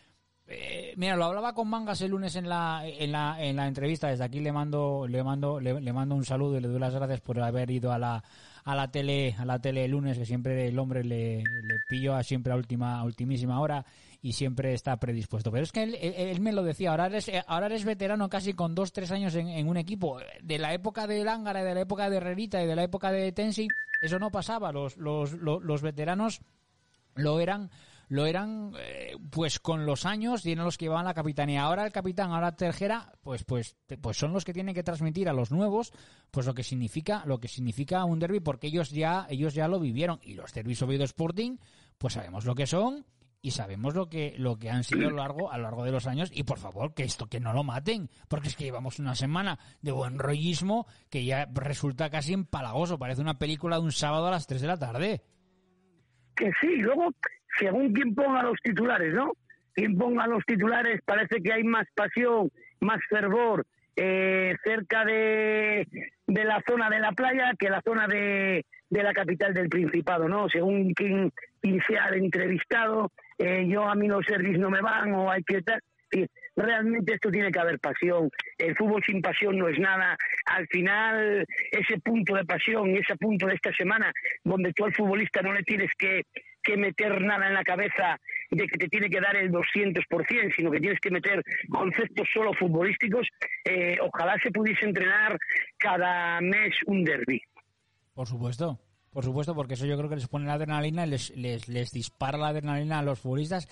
eh, 0.45 0.93
mira, 0.97 1.15
lo 1.15 1.25
hablaba 1.25 1.53
con 1.53 1.69
Mangas 1.69 2.01
el 2.01 2.11
lunes 2.11 2.35
en 2.35 2.49
la, 2.49 2.83
en 2.85 3.11
la, 3.11 3.41
en 3.41 3.55
la 3.55 3.67
entrevista. 3.67 4.09
Desde 4.09 4.23
aquí 4.23 4.39
le 4.39 4.51
mando, 4.51 5.07
le 5.07 5.23
mando, 5.23 5.59
le, 5.59 5.93
mando 5.93 6.15
un 6.15 6.25
saludo 6.25 6.57
y 6.57 6.61
le 6.61 6.67
doy 6.67 6.79
las 6.79 6.93
gracias 6.93 7.21
por 7.21 7.39
haber 7.39 7.71
ido 7.71 7.91
a 7.91 7.97
la, 7.97 8.23
a 8.63 8.75
la 8.75 8.91
tele, 8.91 9.35
a 9.37 9.45
la 9.45 9.59
tele 9.59 9.85
el 9.85 9.91
lunes, 9.91 10.17
que 10.17 10.25
siempre 10.25 10.67
el 10.67 10.77
hombre 10.79 11.03
le, 11.03 11.37
le 11.37 11.75
pillo 11.89 12.15
a 12.15 12.23
siempre 12.23 12.51
a 12.51 12.55
última, 12.55 13.03
ultimísima 13.03 13.59
hora 13.59 13.85
y 14.23 14.31
siempre 14.31 14.73
está 14.73 14.95
predispuesto. 14.97 15.51
Pero 15.51 15.65
es 15.65 15.73
que 15.73 15.83
él, 15.83 15.95
él, 15.95 16.39
me 16.39 16.53
lo 16.53 16.63
decía, 16.63 16.91
ahora 16.91 17.07
eres, 17.07 17.29
ahora 17.45 17.65
eres 17.65 17.83
veterano 17.83 18.29
casi 18.29 18.53
con 18.53 18.73
dos, 18.73 18.93
tres 18.93 19.11
años 19.11 19.35
en, 19.35 19.49
en 19.49 19.67
un 19.67 19.75
equipo. 19.75 20.17
De 20.41 20.57
la 20.57 20.73
época 20.73 21.05
de 21.07 21.25
Lángara, 21.25 21.61
de 21.61 21.75
la 21.75 21.81
época 21.81 22.09
de 22.09 22.17
Herrerita 22.17 22.63
y 22.63 22.65
de 22.65 22.75
la 22.77 22.83
época 22.83 23.11
de 23.11 23.33
Tensi, 23.33 23.67
eso 24.01 24.19
no 24.19 24.31
pasaba. 24.31 24.71
Los, 24.71 24.95
los, 24.95 25.33
los, 25.33 25.61
los 25.61 25.81
veteranos 25.81 26.39
lo 27.15 27.41
eran 27.41 27.69
lo 28.07 28.25
eran 28.25 28.73
eh, 28.79 29.17
pues 29.29 29.59
con 29.59 29.85
los 29.85 30.05
años 30.05 30.45
y 30.45 30.53
eran 30.53 30.65
los 30.65 30.77
que 30.77 30.85
llevaban 30.85 31.05
la 31.05 31.13
capitanía. 31.13 31.63
Ahora 31.63 31.85
el 31.85 31.91
capitán, 31.91 32.31
ahora 32.31 32.55
Terjera, 32.55 33.11
pues 33.23 33.43
pues 33.43 33.75
pues 34.01 34.15
son 34.15 34.31
los 34.31 34.45
que 34.45 34.53
tienen 34.53 34.73
que 34.73 34.83
transmitir 34.83 35.27
a 35.27 35.33
los 35.33 35.51
nuevos 35.51 35.91
pues 36.31 36.45
lo 36.45 36.53
que 36.53 36.63
significa 36.63 37.23
lo 37.25 37.41
que 37.41 37.49
significa 37.49 38.05
un 38.05 38.19
derby 38.19 38.39
porque 38.39 38.67
ellos 38.67 38.89
ya 38.91 39.27
ellos 39.29 39.53
ya 39.53 39.67
lo 39.67 39.81
vivieron 39.81 40.19
y 40.23 40.35
los 40.35 40.53
derbis 40.53 40.81
Oviedo 40.81 41.03
Sporting 41.03 41.57
pues 41.97 42.13
sabemos 42.13 42.45
lo 42.45 42.55
que 42.55 42.67
son 42.67 43.05
y 43.43 43.51
sabemos 43.51 43.93
lo 43.93 44.09
que 44.09 44.33
lo 44.37 44.57
que 44.57 44.71
han 44.71 44.83
sido 44.83 45.07
a 45.07 45.11
lo 45.11 45.17
largo 45.17 45.51
a 45.51 45.57
lo 45.57 45.65
largo 45.65 45.83
de 45.83 45.91
los 45.91 46.07
años 46.07 46.31
y 46.33 46.43
por 46.43 46.57
favor 46.57 46.95
que 46.95 47.03
esto 47.03 47.27
que 47.27 47.41
no 47.41 47.53
lo 47.53 47.63
maten 47.63 48.09
porque 48.29 48.47
es 48.47 48.55
que 48.55 48.63
llevamos 48.63 48.99
una 48.99 49.15
semana 49.15 49.59
de 49.81 49.91
buen 49.91 50.17
rollismo 50.17 50.87
que 51.11 51.25
ya 51.25 51.47
resulta 51.53 52.09
casi 52.09 52.33
empalagoso 52.33 52.97
parece 52.97 53.21
una 53.21 53.37
película 53.37 53.75
de 53.75 53.83
un 53.83 53.91
sábado 53.91 54.27
a 54.27 54.31
las 54.31 54.47
3 54.47 54.61
de 54.61 54.67
la 54.67 54.77
tarde 54.77 55.21
que 56.35 56.51
sí 56.61 56.77
luego 56.77 57.11
según 57.59 57.93
quien 57.93 58.15
ponga 58.15 58.43
los 58.43 58.59
titulares, 58.61 59.13
¿no? 59.13 59.33
Quien 59.73 59.97
ponga 59.97 60.27
los 60.27 60.43
titulares 60.45 61.01
parece 61.05 61.41
que 61.41 61.53
hay 61.53 61.63
más 61.63 61.87
pasión, 61.95 62.51
más 62.79 62.99
fervor 63.09 63.65
eh, 63.95 64.55
cerca 64.63 65.05
de, 65.05 65.87
de 66.25 66.45
la 66.45 66.61
zona 66.67 66.89
de 66.89 66.99
la 66.99 67.11
playa 67.11 67.53
que 67.57 67.69
la 67.69 67.81
zona 67.81 68.07
de, 68.07 68.65
de 68.89 69.03
la 69.03 69.13
capital 69.13 69.53
del 69.53 69.69
Principado, 69.69 70.27
¿no? 70.27 70.49
Según 70.49 70.93
quien, 70.93 71.31
quien 71.61 71.79
entrevistado, 72.13 73.11
eh, 73.43 73.65
yo 73.67 73.83
a 73.83 73.95
mí 73.95 74.07
los 74.07 74.25
servicios 74.25 74.59
no 74.59 74.69
me 74.69 74.81
van 74.81 75.13
o 75.13 75.29
hay 75.29 75.43
que 75.43 75.57
estar. 75.57 75.79
Realmente 76.55 77.15
esto 77.15 77.31
tiene 77.31 77.51
que 77.51 77.59
haber 77.59 77.79
pasión. 77.79 78.29
El 78.57 78.75
fútbol 78.75 79.03
sin 79.03 79.21
pasión 79.21 79.57
no 79.57 79.67
es 79.67 79.79
nada. 79.79 80.15
Al 80.45 80.67
final, 80.67 81.45
ese 81.71 81.99
punto 81.99 82.35
de 82.35 82.45
pasión 82.45 82.95
ese 82.95 83.15
punto 83.17 83.47
de 83.47 83.55
esta 83.55 83.73
semana, 83.73 84.11
donde 84.43 84.71
tú 84.73 84.85
al 84.85 84.93
futbolista 84.93 85.41
no 85.41 85.53
le 85.53 85.63
tienes 85.63 85.89
que 85.97 86.21
que 86.63 86.77
meter 86.77 87.21
nada 87.21 87.47
en 87.47 87.53
la 87.53 87.63
cabeza 87.63 88.17
de 88.49 88.65
que 88.67 88.77
te 88.77 88.87
tiene 88.87 89.09
que 89.09 89.19
dar 89.19 89.35
el 89.35 89.51
200%, 89.51 90.55
sino 90.55 90.71
que 90.71 90.79
tienes 90.79 90.99
que 91.01 91.11
meter 91.11 91.43
conceptos 91.69 92.25
solo 92.33 92.53
futbolísticos, 92.53 93.27
eh, 93.65 93.97
ojalá 94.01 94.37
se 94.41 94.49
pudiese 94.49 94.85
entrenar 94.85 95.37
cada 95.77 96.39
mes 96.39 96.73
un 96.85 97.03
derby. 97.03 97.41
Por 98.13 98.27
supuesto. 98.27 98.79
Por 99.13 99.23
supuesto, 99.23 99.53
porque 99.53 99.75
eso 99.75 99.85
yo 99.85 99.95
creo 99.97 100.09
que 100.09 100.15
les 100.15 100.27
pone 100.27 100.47
la 100.47 100.53
adrenalina, 100.53 101.05
les, 101.05 101.29
les, 101.37 101.67
les 101.67 101.91
dispara 101.91 102.37
la 102.37 102.47
adrenalina 102.47 102.99
a 102.99 103.03
los 103.03 103.19
futbolistas 103.19 103.67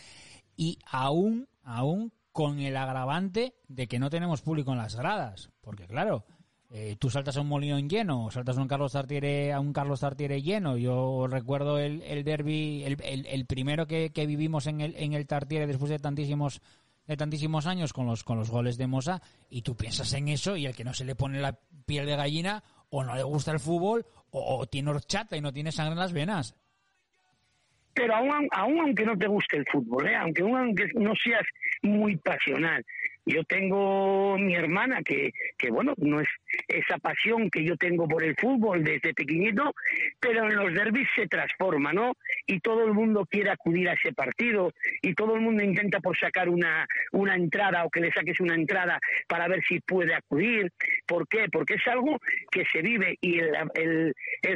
y 0.56 0.78
aún, 0.86 1.48
aún 1.64 2.14
con 2.32 2.60
el 2.60 2.78
agravante 2.78 3.56
de 3.68 3.88
que 3.88 4.00
no 4.00 4.10
tenemos 4.10 4.42
público 4.42 4.72
en 4.72 4.78
las 4.78 4.96
gradas. 4.96 5.50
Porque 5.62 5.88
claro, 5.88 6.26
eh, 6.70 6.96
tú 6.98 7.10
saltas 7.10 7.36
a 7.36 7.42
un 7.42 7.48
Molinón 7.48 7.90
lleno, 7.90 8.26
o 8.26 8.32
saltas 8.32 8.58
a 8.58 8.62
un 8.62 8.68
Carlos 8.68 8.94
Tartiere, 8.94 9.52
a 9.52 9.60
un 9.60 9.74
Carlos 9.74 10.00
Tartiere 10.00 10.42
lleno. 10.42 10.78
Yo 10.78 11.28
recuerdo 11.28 11.80
el, 11.80 12.02
el 12.04 12.24
derby, 12.24 12.84
el, 12.84 12.98
el, 13.04 13.26
el 13.26 13.46
primero 13.46 13.88
que, 13.88 14.12
que, 14.12 14.26
vivimos 14.26 14.68
en 14.68 14.80
el, 14.80 14.96
en 14.96 15.14
el 15.14 15.28
Tartiere 15.28 15.68
después 15.68 15.90
de 15.90 16.00
tantísimos 16.00 16.62
de 17.08 17.18
tantísimos 17.18 17.66
años 17.66 17.94
con 17.94 18.06
los 18.06 18.24
con 18.24 18.38
los 18.38 18.52
goles 18.52 18.78
de 18.78 18.86
Mosa 18.88 19.22
y 19.50 19.64
tú 19.64 19.76
piensas 19.76 20.14
en 20.14 20.28
eso 20.28 20.56
y 20.56 20.68
el 20.68 20.76
que 20.76 20.84
no 20.84 20.94
se 20.94 21.04
le 21.04 21.16
pone 21.16 21.42
la 21.42 21.60
piel 21.86 22.06
de 22.06 22.16
gallina 22.16 22.64
o 22.92 23.04
no 23.04 23.16
le 23.16 23.24
gusta 23.24 23.52
el 23.52 23.60
fútbol 23.60 24.06
o, 24.32 24.66
tiene 24.68 24.92
horchata 24.92 25.36
y 25.36 25.42
no 25.42 25.52
tiene 25.52 25.72
sangre 25.72 25.94
en 25.94 26.00
las 26.00 26.14
venas 26.14 26.56
pero 27.94 28.16
aún, 28.16 28.48
aún 28.52 28.80
aunque 28.80 29.06
no 29.06 29.18
te 29.18 29.28
guste 29.28 29.58
el 29.58 29.66
fútbol, 29.66 30.08
¿eh? 30.08 30.16
aunque, 30.16 30.44
aunque 30.44 30.88
no 30.94 31.14
seas 31.22 31.44
muy 31.82 32.16
pasional, 32.16 32.86
yo 33.26 33.44
tengo 33.44 34.38
mi 34.38 34.56
hermana 34.56 35.02
que, 35.04 35.32
que, 35.58 35.70
bueno, 35.70 35.94
no 35.98 36.22
es 36.22 36.30
esa 36.68 36.98
pasión 36.98 37.50
que 37.50 37.64
yo 37.64 37.76
tengo 37.78 38.08
por 38.08 38.24
el 38.24 38.36
fútbol 38.36 38.84
desde 38.84 39.14
pequeñito, 39.14 39.74
pero 40.20 40.50
en 40.50 40.56
los 40.56 40.74
derbis 40.74 41.08
se 41.16 41.28
transforma, 41.28 41.94
¿no? 41.94 42.14
Y 42.46 42.60
todo 42.60 42.86
el 42.86 42.94
mundo 42.94 43.26
quiere 43.30 43.52
acudir 43.52 43.90
a 43.90 43.94
ese 43.94 44.14
partido 44.14 44.74
y 45.02 45.14
todo 45.14 45.36
el 45.36 45.42
mundo 45.42 45.64
intenta 45.64 46.00
por 46.00 46.18
sacar 46.18 46.50
una, 46.50 46.86
una 47.12 47.36
entrada 47.36 47.86
o 47.86 47.90
que 47.90 48.02
le 48.02 48.12
saques 48.12 48.40
una 48.40 48.56
entrada 48.56 49.00
para 49.28 49.48
ver 49.48 49.62
si 49.68 49.80
puede 49.80 50.14
acudir. 50.14 50.72
¿Por 51.06 51.28
qué? 51.28 51.48
Porque 51.52 51.76
es 51.76 51.88
algo 51.88 52.20
que 52.52 52.64
se 52.72 52.82
vive 52.82 53.18
y 53.22 53.40
el, 53.40 54.14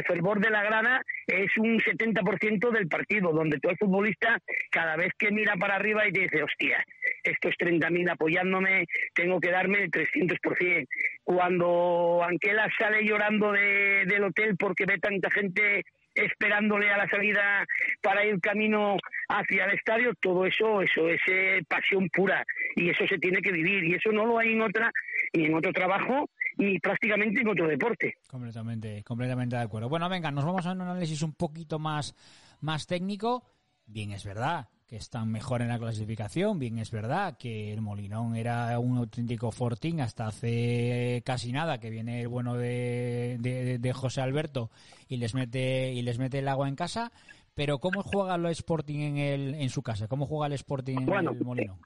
fervor 0.07 0.39
de 0.39 0.49
la 0.49 0.63
grana 0.63 1.01
es 1.25 1.57
un 1.57 1.79
70% 1.79 2.71
del 2.71 2.87
partido, 2.87 3.31
donde 3.31 3.59
todo 3.59 3.71
el 3.71 3.77
futbolista 3.77 4.39
cada 4.69 4.95
vez 4.95 5.11
que 5.17 5.31
mira 5.31 5.55
para 5.55 5.75
arriba 5.75 6.07
y 6.07 6.11
dice, 6.11 6.43
hostia, 6.43 6.85
estos 7.23 7.55
30.000 7.57 8.11
apoyándome, 8.11 8.85
tengo 9.13 9.39
que 9.39 9.51
darme 9.51 9.83
el 9.83 9.91
300%. 9.91 10.87
Cuando 11.25 12.23
Anquela 12.23 12.69
sale 12.77 13.03
llorando 13.03 13.51
de, 13.51 14.05
del 14.05 14.25
hotel 14.25 14.55
porque 14.57 14.85
ve 14.85 14.99
tanta 14.99 15.29
gente 15.31 15.83
esperándole 16.13 16.89
a 16.91 16.97
la 16.97 17.09
salida 17.09 17.65
para 18.01 18.25
ir 18.25 18.39
camino 18.39 18.95
hacia 19.27 19.65
el 19.65 19.71
estadio, 19.71 20.13
todo 20.21 20.45
eso, 20.45 20.81
eso 20.81 21.09
es 21.09 21.19
eh, 21.27 21.61
pasión 21.67 22.09
pura 22.09 22.45
y 22.75 22.89
eso 22.89 23.05
se 23.07 23.17
tiene 23.17 23.41
que 23.41 23.51
vivir 23.51 23.83
y 23.83 23.95
eso 23.95 24.11
no 24.11 24.25
lo 24.25 24.39
hay 24.39 24.53
en 24.53 24.61
otra 24.61 24.91
ni 25.33 25.45
en 25.45 25.55
otro 25.55 25.73
trabajo 25.73 26.29
ni 26.57 26.79
prácticamente 26.79 27.41
en 27.41 27.49
otro 27.49 27.67
deporte. 27.67 28.13
Completamente, 28.29 29.03
completamente 29.03 29.55
de 29.55 29.63
acuerdo. 29.63 29.89
Bueno, 29.89 30.07
venga, 30.07 30.31
nos 30.31 30.45
vamos 30.45 30.65
a 30.65 30.71
un 30.71 30.81
análisis 30.81 31.21
un 31.21 31.33
poquito 31.33 31.79
más, 31.79 32.15
más 32.61 32.87
técnico. 32.87 33.43
Bien, 33.87 34.11
es 34.11 34.23
verdad, 34.23 34.69
que 34.87 34.97
están 34.97 35.31
mejor 35.31 35.61
en 35.61 35.69
la 35.69 35.79
clasificación. 35.79 36.59
Bien, 36.59 36.77
es 36.77 36.91
verdad 36.91 37.37
que 37.37 37.73
el 37.73 37.81
Molinón 37.81 38.35
era 38.35 38.77
un 38.79 38.97
auténtico 38.97 39.51
fortín 39.51 39.99
hasta 39.99 40.27
hace 40.27 41.23
casi 41.25 41.51
nada, 41.51 41.79
que 41.79 41.89
viene 41.89 42.21
el 42.21 42.27
bueno 42.27 42.55
de, 42.55 43.37
de, 43.39 43.79
de, 43.79 43.93
José 43.93 44.21
Alberto 44.21 44.69
y 45.07 45.17
les 45.17 45.33
mete 45.33 45.91
y 45.91 46.01
les 46.03 46.19
mete 46.19 46.39
el 46.39 46.47
agua 46.47 46.67
en 46.67 46.75
casa. 46.75 47.11
Pero 47.55 47.79
¿cómo 47.79 48.03
juega 48.03 48.35
el 48.35 48.45
Sporting 48.47 48.99
en, 48.99 49.17
el, 49.17 49.55
en 49.55 49.69
su 49.69 49.81
casa? 49.81 50.07
¿Cómo 50.07 50.25
juega 50.25 50.47
el 50.47 50.53
Sporting 50.53 50.97
en 50.99 51.05
bueno, 51.05 51.31
el 51.31 51.43
Molinón? 51.43 51.79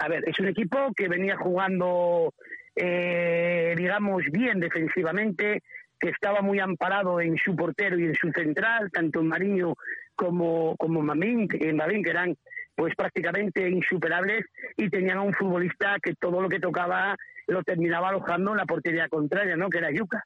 A 0.00 0.08
ver, 0.08 0.28
es 0.28 0.38
un 0.40 0.48
equipo 0.48 0.76
que 0.96 1.08
venía 1.08 1.36
jugando, 1.36 2.34
eh, 2.74 3.74
digamos, 3.76 4.22
bien 4.32 4.58
defensivamente, 4.58 5.62
que 6.00 6.08
estaba 6.08 6.42
muy 6.42 6.58
amparado 6.58 7.20
en 7.20 7.36
su 7.38 7.54
portero 7.54 7.96
y 7.96 8.06
en 8.06 8.14
su 8.16 8.32
central, 8.32 8.90
tanto 8.90 9.20
en 9.20 9.28
Mariño 9.28 9.74
como, 10.22 10.76
como 10.76 11.02
Mamín, 11.02 11.48
en 11.50 11.76
Mamín, 11.76 12.04
que 12.04 12.10
eran 12.10 12.36
pues 12.76 12.94
prácticamente 12.94 13.68
insuperables 13.68 14.46
y 14.76 14.88
tenían 14.88 15.18
a 15.18 15.22
un 15.22 15.34
futbolista 15.34 15.96
que 16.00 16.14
todo 16.14 16.40
lo 16.40 16.48
que 16.48 16.60
tocaba 16.60 17.16
lo 17.48 17.64
terminaba 17.64 18.10
alojando 18.10 18.52
en 18.52 18.58
la 18.58 18.64
portería 18.64 19.08
contraria, 19.08 19.56
¿no? 19.56 19.68
Que 19.68 19.78
era 19.78 19.90
Yuca. 19.90 20.24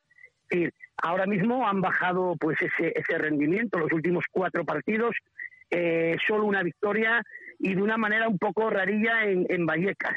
Ahora 1.03 1.27
mismo 1.27 1.67
han 1.67 1.81
bajado 1.81 2.37
pues 2.39 2.59
ese, 2.61 2.93
ese 2.95 3.19
rendimiento, 3.19 3.79
los 3.79 3.93
últimos 3.93 4.25
cuatro 4.31 4.65
partidos, 4.67 5.17
eh, 5.71 6.17
solo 6.27 6.45
una 6.45 6.63
victoria 6.63 7.23
y 7.59 7.75
de 7.75 7.83
una 7.83 7.97
manera 7.97 8.29
un 8.29 8.39
poco 8.39 8.69
rarilla 8.69 9.25
en, 9.25 9.47
en 9.49 9.65
Vallecas. 9.65 10.15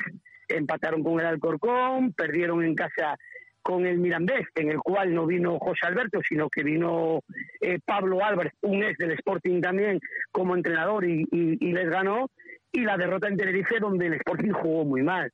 Empataron 0.49 1.03
con 1.03 1.19
el 1.21 1.25
Alcorcón, 1.25 2.11
perdieron 2.13 2.63
en 2.63 2.75
casa 2.75 3.17
con 3.61 3.85
el 3.85 3.99
Mirandés, 3.99 4.47
en 4.55 4.69
el 4.69 4.77
cual 4.79 5.13
no 5.13 5.25
vino 5.25 5.59
José 5.59 5.87
Alberto, 5.87 6.19
sino 6.27 6.49
que 6.49 6.63
vino 6.63 7.21
eh, 7.61 7.79
Pablo 7.85 8.23
Álvarez, 8.23 8.53
un 8.61 8.83
ex 8.83 8.97
del 8.97 9.11
Sporting 9.11 9.61
también, 9.61 9.99
como 10.31 10.55
entrenador 10.55 11.05
y, 11.05 11.25
les 11.59 11.89
ganó, 11.89 12.29
y 12.71 12.81
la 12.81 12.97
derrota 12.97 13.27
en 13.27 13.37
Tenerife, 13.37 13.79
donde 13.79 14.07
el 14.07 14.13
Sporting 14.13 14.51
jugó 14.51 14.85
muy 14.85 15.03
mal. 15.03 15.31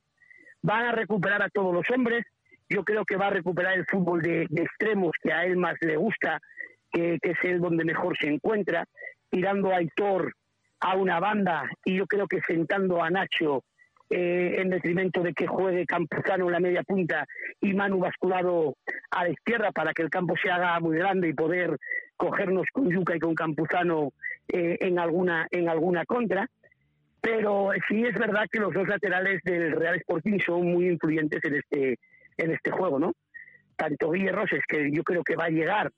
Van 0.62 0.86
a 0.86 0.92
recuperar 0.92 1.42
a 1.42 1.48
todos 1.48 1.72
los 1.72 1.84
hombres, 1.94 2.24
yo 2.68 2.84
creo 2.84 3.04
que 3.04 3.16
va 3.16 3.28
a 3.28 3.30
recuperar 3.30 3.74
el 3.74 3.86
fútbol 3.86 4.20
de, 4.22 4.42
extremos 4.42 5.12
que 5.22 5.32
a 5.32 5.44
él 5.44 5.56
más 5.56 5.76
le 5.80 5.96
gusta, 5.96 6.40
que, 6.90 7.18
que, 7.22 7.30
es 7.30 7.38
el 7.44 7.60
donde 7.60 7.84
mejor 7.84 8.16
se 8.18 8.28
encuentra, 8.28 8.84
tirando 9.30 9.70
a 9.70 9.76
Aitor 9.76 10.32
a 10.80 10.96
una 10.96 11.20
banda 11.20 11.68
y 11.84 11.96
yo 11.96 12.06
creo 12.06 12.26
que 12.26 12.40
sentando 12.46 13.02
a 13.02 13.10
Nacho 13.10 13.62
eh, 14.08 14.56
en 14.58 14.70
detrimento 14.70 15.22
de 15.22 15.32
que 15.32 15.46
juegue 15.46 15.84
Campuzano 15.84 16.46
en 16.46 16.52
la 16.52 16.60
media 16.60 16.82
punta 16.82 17.26
y 17.60 17.74
Manu 17.74 17.98
basculado 17.98 18.76
a 19.10 19.24
la 19.24 19.30
izquierda 19.30 19.72
para 19.72 19.92
que 19.92 20.02
el 20.02 20.10
campo 20.10 20.34
se 20.40 20.50
haga 20.50 20.78
muy 20.78 20.96
grande 20.96 21.28
y 21.28 21.34
poder 21.34 21.76
cogernos 22.16 22.66
con 22.72 22.88
Yuca 22.88 23.16
y 23.16 23.18
con 23.18 23.34
Campuzano 23.34 24.12
eh, 24.48 24.78
en 24.80 24.98
alguna 24.98 25.48
en 25.50 25.68
alguna 25.68 26.04
contra. 26.04 26.48
Pero 27.20 27.70
sí 27.88 28.04
es 28.04 28.14
verdad 28.14 28.46
que 28.50 28.60
los 28.60 28.72
dos 28.72 28.86
laterales 28.86 29.42
del 29.42 29.72
Real 29.72 29.96
Sporting 29.96 30.38
son 30.38 30.72
muy 30.72 30.86
influyentes 30.86 31.42
en 31.44 31.56
este 31.56 31.98
en 32.36 32.52
este 32.52 32.70
juego, 32.70 33.00
¿no? 33.00 33.12
Tanto 33.76 34.10
Guille 34.12 34.30
Roses, 34.30 34.62
que 34.68 34.90
yo 34.92 35.02
creo 35.02 35.24
que 35.24 35.36
va 35.36 35.46
a 35.46 35.50
llegar, 35.50 35.90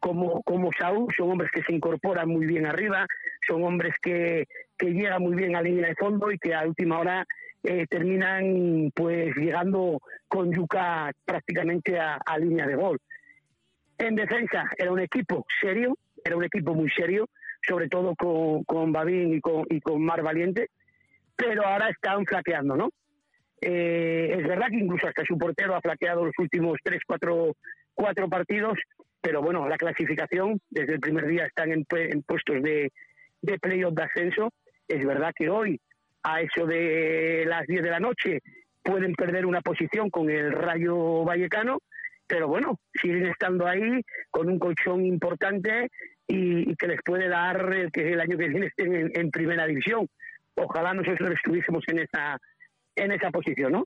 como, 0.00 0.42
como 0.42 0.70
Saúl, 0.76 1.14
son 1.16 1.30
hombres 1.30 1.50
que 1.52 1.62
se 1.62 1.72
incorporan 1.72 2.28
muy 2.28 2.44
bien 2.44 2.66
arriba, 2.66 3.06
son 3.46 3.62
hombres 3.62 3.94
que, 4.02 4.48
que 4.82 4.90
llegan 4.90 5.22
muy 5.22 5.36
bien 5.36 5.54
a 5.54 5.62
línea 5.62 5.86
de 5.86 5.94
fondo 5.94 6.32
y 6.32 6.38
que 6.38 6.52
a 6.54 6.66
última 6.66 6.98
hora 6.98 7.24
eh, 7.62 7.86
terminan 7.88 8.90
pues 8.92 9.32
llegando 9.36 10.00
con 10.26 10.52
Yuca 10.52 11.12
prácticamente 11.24 12.00
a, 12.00 12.18
línea 12.38 12.66
de 12.66 12.74
gol. 12.74 12.98
En 13.96 14.16
defensa 14.16 14.64
era 14.76 14.90
un 14.90 14.98
equipo 14.98 15.46
serio, 15.60 15.96
era 16.24 16.36
un 16.36 16.42
equipo 16.42 16.74
muy 16.74 16.90
serio, 16.90 17.28
sobre 17.64 17.88
todo 17.88 18.16
con, 18.16 18.64
con 18.64 18.92
Babín 18.92 19.34
y 19.34 19.40
con, 19.40 19.64
y 19.70 19.80
con 19.80 20.04
Mar 20.04 20.20
Valiente, 20.20 20.70
pero 21.36 21.64
ahora 21.64 21.88
están 21.88 22.26
flaqueando, 22.26 22.74
¿no? 22.74 22.90
Eh, 23.60 24.34
es 24.36 24.48
verdad 24.48 24.66
que 24.68 24.78
incluso 24.78 25.06
hasta 25.06 25.24
su 25.24 25.38
portero 25.38 25.76
ha 25.76 25.80
flaqueado 25.80 26.24
los 26.24 26.34
últimos 26.38 26.76
tres, 26.82 27.02
cuatro, 27.06 27.54
cuatro 27.94 28.28
partidos, 28.28 28.76
pero 29.20 29.42
bueno, 29.42 29.68
la 29.68 29.76
clasificación 29.76 30.60
desde 30.70 30.94
el 30.94 31.00
primer 31.00 31.28
día 31.28 31.46
están 31.46 31.70
en, 31.70 31.84
puestos 31.84 32.60
de, 32.60 32.90
de 33.42 33.58
playoff 33.60 33.94
de 33.94 34.02
ascenso. 34.02 34.52
Es 34.88 35.04
verdad 35.04 35.32
que 35.34 35.48
hoy 35.48 35.80
a 36.22 36.40
eso 36.40 36.66
de 36.66 37.44
las 37.46 37.66
10 37.66 37.82
de 37.82 37.90
la 37.90 38.00
noche 38.00 38.40
pueden 38.82 39.14
perder 39.14 39.46
una 39.46 39.60
posición 39.60 40.10
con 40.10 40.30
el 40.30 40.52
Rayo 40.52 41.24
Vallecano, 41.24 41.78
pero 42.26 42.48
bueno, 42.48 42.78
siguen 43.00 43.26
estando 43.26 43.66
ahí 43.66 44.02
con 44.30 44.48
un 44.48 44.58
colchón 44.58 45.04
importante 45.04 45.90
y, 46.26 46.74
que 46.76 46.88
les 46.88 47.00
puede 47.04 47.28
dar 47.28 47.90
que 47.92 48.12
el 48.12 48.20
año 48.20 48.38
que 48.38 48.48
viene 48.48 48.66
estén 48.66 49.10
en, 49.14 49.30
primera 49.30 49.66
división. 49.66 50.08
Ojalá 50.54 50.94
nosotros 50.94 51.30
estuviésemos 51.30 51.84
en 51.88 52.00
esa 52.00 52.38
en 52.94 53.10
esa 53.10 53.30
posición, 53.30 53.72
¿no? 53.72 53.84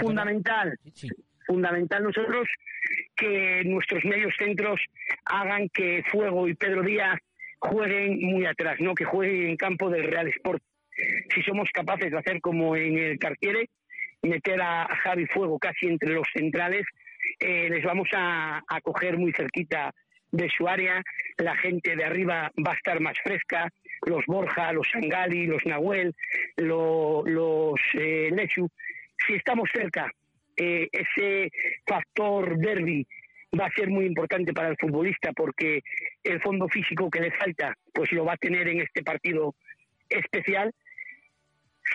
Fundamental, 0.00 0.78
fundamental 1.46 2.04
nosotros 2.04 2.48
que 3.16 3.62
nuestros 3.64 4.04
medios 4.04 4.32
centros 4.38 4.80
hagan 5.24 5.68
que 5.70 6.04
Fuego 6.10 6.46
y 6.46 6.54
Pedro 6.54 6.82
Díaz 6.82 7.18
jueguen 7.58 8.20
muy 8.20 8.46
atrás, 8.46 8.76
¿no? 8.80 8.94
Que 8.94 9.04
jueguen 9.04 9.50
en 9.50 9.56
campo 9.56 9.90
del 9.90 10.04
Real 10.04 10.28
Sport. 10.28 10.62
Si 11.34 11.42
somos 11.42 11.68
capaces 11.72 12.10
de 12.10 12.18
hacer 12.18 12.40
como 12.40 12.74
en 12.76 12.98
el 12.98 13.18
Cartiere, 13.18 13.68
meter 14.22 14.60
a, 14.60 14.86
Javi 15.02 15.26
Fuego 15.26 15.58
casi 15.58 15.86
entre 15.86 16.14
los 16.14 16.26
centrales, 16.32 16.86
eh, 17.40 17.68
les 17.70 17.84
vamos 17.84 18.08
a, 18.14 18.62
coger 18.82 19.18
muy 19.18 19.32
cerquita 19.32 19.92
de 20.30 20.48
su 20.50 20.68
área, 20.68 21.02
la 21.38 21.56
gente 21.56 21.96
de 21.96 22.04
arriba 22.04 22.50
va 22.66 22.72
a 22.72 22.76
estar 22.76 23.00
más 23.00 23.16
fresca, 23.22 23.68
los 24.06 24.24
Borja, 24.26 24.72
los 24.72 24.88
Sangali, 24.90 25.46
los 25.46 25.64
Nahuel, 25.64 26.14
los 26.56 27.80
eh, 27.94 28.30
Lechu, 28.32 28.68
si 29.26 29.34
estamos 29.34 29.68
cerca, 29.72 30.10
eh, 30.56 30.88
ese 30.92 31.50
factor 31.86 32.58
derby 32.58 33.06
va 33.58 33.66
a 33.66 33.70
ser 33.70 33.88
muy 33.88 34.06
importante 34.06 34.52
para 34.52 34.68
el 34.68 34.76
futbolista 34.76 35.32
porque 35.32 35.82
el 36.22 36.40
fondo 36.40 36.68
físico 36.68 37.10
que 37.10 37.20
le 37.20 37.30
falta 37.32 37.74
pues 37.92 38.12
lo 38.12 38.24
va 38.24 38.34
a 38.34 38.36
tener 38.36 38.68
en 38.68 38.80
este 38.80 39.02
partido 39.02 39.54
especial 40.08 40.72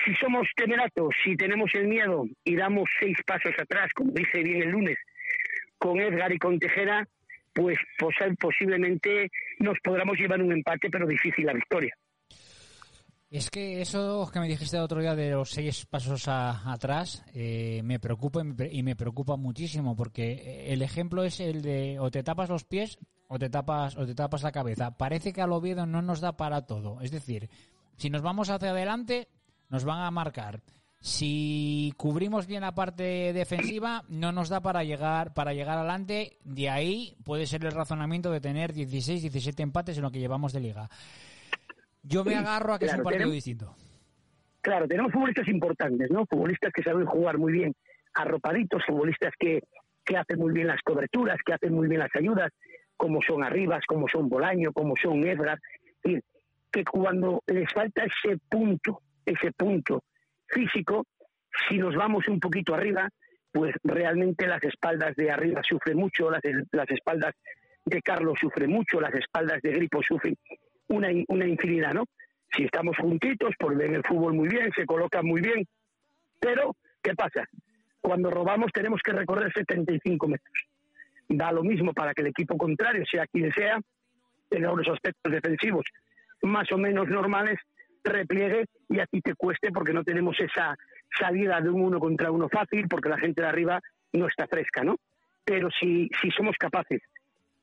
si 0.05 0.15
somos 0.15 0.47
temeratos, 0.55 1.13
si 1.23 1.35
tenemos 1.35 1.69
el 1.75 1.87
miedo 1.87 2.25
y 2.43 2.55
damos 2.55 2.89
seis 2.99 3.17
pasos 3.25 3.53
atrás, 3.59 3.91
como 3.93 4.11
dice 4.13 4.41
bien 4.41 4.63
el 4.63 4.69
lunes, 4.69 4.97
con 5.77 5.99
Edgar 5.99 6.31
y 6.31 6.39
con 6.39 6.59
Tejera, 6.59 7.07
pues, 7.53 7.77
posiblemente 8.39 9.29
nos 9.59 9.77
podamos 9.83 10.17
llevar 10.17 10.41
un 10.41 10.53
empate, 10.53 10.89
pero 10.89 11.05
difícil 11.05 11.45
la 11.45 11.53
victoria. 11.53 11.93
Es 13.31 13.49
que 13.49 13.81
eso 13.81 14.29
que 14.29 14.41
me 14.41 14.49
dijiste 14.49 14.75
el 14.75 14.83
otro 14.83 14.99
día 14.99 15.15
de 15.15 15.31
los 15.31 15.51
seis 15.51 15.85
pasos 15.85 16.25
atrás 16.27 17.23
eh, 17.33 17.79
me 17.81 17.97
preocupa 17.97 18.41
y 18.69 18.83
me 18.83 18.97
preocupa 18.97 19.37
muchísimo 19.37 19.95
porque 19.95 20.65
el 20.67 20.81
ejemplo 20.81 21.23
es 21.23 21.39
el 21.39 21.61
de 21.61 21.97
o 21.97 22.11
te 22.11 22.23
tapas 22.23 22.49
los 22.49 22.65
pies 22.65 22.99
o 23.29 23.39
te 23.39 23.49
tapas 23.49 23.95
o 23.95 24.05
te 24.05 24.15
tapas 24.15 24.43
la 24.43 24.51
cabeza. 24.51 24.97
Parece 24.97 25.31
que 25.31 25.41
al 25.41 25.53
Oviedo 25.53 25.85
no 25.85 26.01
nos 26.01 26.19
da 26.19 26.35
para 26.35 26.65
todo. 26.65 26.99
Es 26.99 27.11
decir, 27.11 27.49
si 27.95 28.09
nos 28.09 28.21
vamos 28.21 28.49
hacia 28.49 28.71
adelante 28.71 29.29
nos 29.69 29.85
van 29.85 30.01
a 30.01 30.11
marcar. 30.11 30.61
Si 30.99 31.93
cubrimos 31.95 32.47
bien 32.47 32.63
la 32.63 32.75
parte 32.75 33.31
defensiva, 33.31 34.03
no 34.09 34.33
nos 34.33 34.49
da 34.49 34.59
para 34.59 34.83
llegar 34.83 35.33
para 35.33 35.53
llegar 35.53 35.77
adelante. 35.77 36.37
De 36.43 36.69
ahí 36.69 37.15
puede 37.23 37.47
ser 37.47 37.63
el 37.63 37.71
razonamiento 37.71 38.29
de 38.29 38.41
tener 38.41 38.73
16, 38.73 39.21
17 39.21 39.63
empates 39.63 39.95
en 39.95 40.03
lo 40.03 40.11
que 40.11 40.19
llevamos 40.19 40.51
de 40.51 40.59
liga. 40.59 40.89
Yo 42.03 42.23
me 42.23 42.35
agarro 42.35 42.73
a 42.73 42.79
que 42.79 42.85
es 42.85 42.93
un 42.93 43.03
partido 43.03 43.31
distinto. 43.31 43.75
Claro, 44.61 44.87
tenemos 44.87 45.11
futbolistas 45.11 45.47
importantes, 45.47 46.11
¿no? 46.11 46.25
Futbolistas 46.25 46.71
que 46.71 46.83
saben 46.83 47.05
jugar 47.05 47.37
muy 47.37 47.51
bien 47.51 47.73
arropaditos, 48.13 48.83
futbolistas 48.85 49.33
que, 49.39 49.61
que 50.05 50.17
hacen 50.17 50.39
muy 50.39 50.53
bien 50.53 50.67
las 50.67 50.81
coberturas, 50.81 51.37
que 51.45 51.53
hacen 51.53 51.73
muy 51.73 51.87
bien 51.87 51.99
las 51.99 52.15
ayudas, 52.15 52.51
como 52.95 53.19
son 53.27 53.43
Arribas, 53.43 53.81
como 53.87 54.07
son 54.07 54.29
Bolaño, 54.29 54.71
como 54.73 54.93
son 55.01 55.23
Edgar. 55.25 55.59
que 56.03 56.83
cuando 56.85 57.41
les 57.47 57.71
falta 57.73 58.03
ese 58.03 58.37
punto 58.49 59.01
ese 59.25 59.51
punto 59.51 60.03
físico, 60.47 61.05
si 61.67 61.77
nos 61.77 61.95
vamos 61.95 62.27
un 62.27 62.39
poquito 62.39 62.73
arriba, 62.73 63.09
pues 63.51 63.73
realmente 63.83 64.47
las 64.47 64.63
espaldas 64.63 65.15
de 65.15 65.31
arriba 65.31 65.61
sufren 65.63 65.97
mucho, 65.97 66.29
las, 66.29 66.41
las 66.71 66.89
espaldas 66.89 67.33
de 67.85 68.01
Carlos 68.01 68.37
sufren 68.39 68.69
mucho, 68.69 69.01
las 69.01 69.13
espaldas 69.13 69.61
de 69.61 69.71
Gripo 69.71 70.01
sufren 70.01 70.35
una, 70.91 71.09
una 71.27 71.47
infinidad, 71.47 71.93
¿no? 71.93 72.05
Si 72.55 72.63
estamos 72.63 72.97
juntitos, 72.97 73.53
pues 73.57 73.77
ven 73.77 73.95
el 73.95 74.03
fútbol 74.03 74.33
muy 74.33 74.49
bien, 74.49 74.71
se 74.75 74.85
colocan 74.85 75.25
muy 75.25 75.41
bien, 75.41 75.65
pero 76.39 76.75
¿qué 77.01 77.13
pasa? 77.15 77.47
Cuando 78.01 78.29
robamos 78.29 78.71
tenemos 78.73 79.01
que 79.03 79.13
recorrer 79.13 79.51
75 79.53 80.27
metros. 80.27 80.53
Da 81.29 81.51
lo 81.51 81.63
mismo 81.63 81.93
para 81.93 82.13
que 82.13 82.21
el 82.21 82.27
equipo 82.27 82.57
contrario, 82.57 83.03
sea 83.09 83.25
quien 83.27 83.51
sea, 83.53 83.79
tenga 84.49 84.71
unos 84.71 84.87
aspectos 84.89 85.31
defensivos 85.31 85.85
más 86.41 86.71
o 86.71 86.77
menos 86.77 87.07
normales, 87.07 87.59
repliegue 88.03 88.65
y 88.89 88.99
a 88.99 89.05
ti 89.05 89.21
te 89.21 89.35
cueste 89.35 89.71
porque 89.71 89.93
no 89.93 90.03
tenemos 90.03 90.39
esa 90.39 90.75
salida 91.17 91.61
de 91.61 91.69
un 91.69 91.81
uno 91.81 91.99
contra 91.99 92.31
uno 92.31 92.49
fácil 92.49 92.87
porque 92.89 93.09
la 93.09 93.17
gente 93.17 93.41
de 93.41 93.47
arriba 93.47 93.79
no 94.13 94.27
está 94.27 94.47
fresca, 94.47 94.83
¿no? 94.83 94.97
Pero 95.45 95.69
si, 95.79 96.09
si 96.21 96.31
somos 96.31 96.55
capaces 96.57 97.01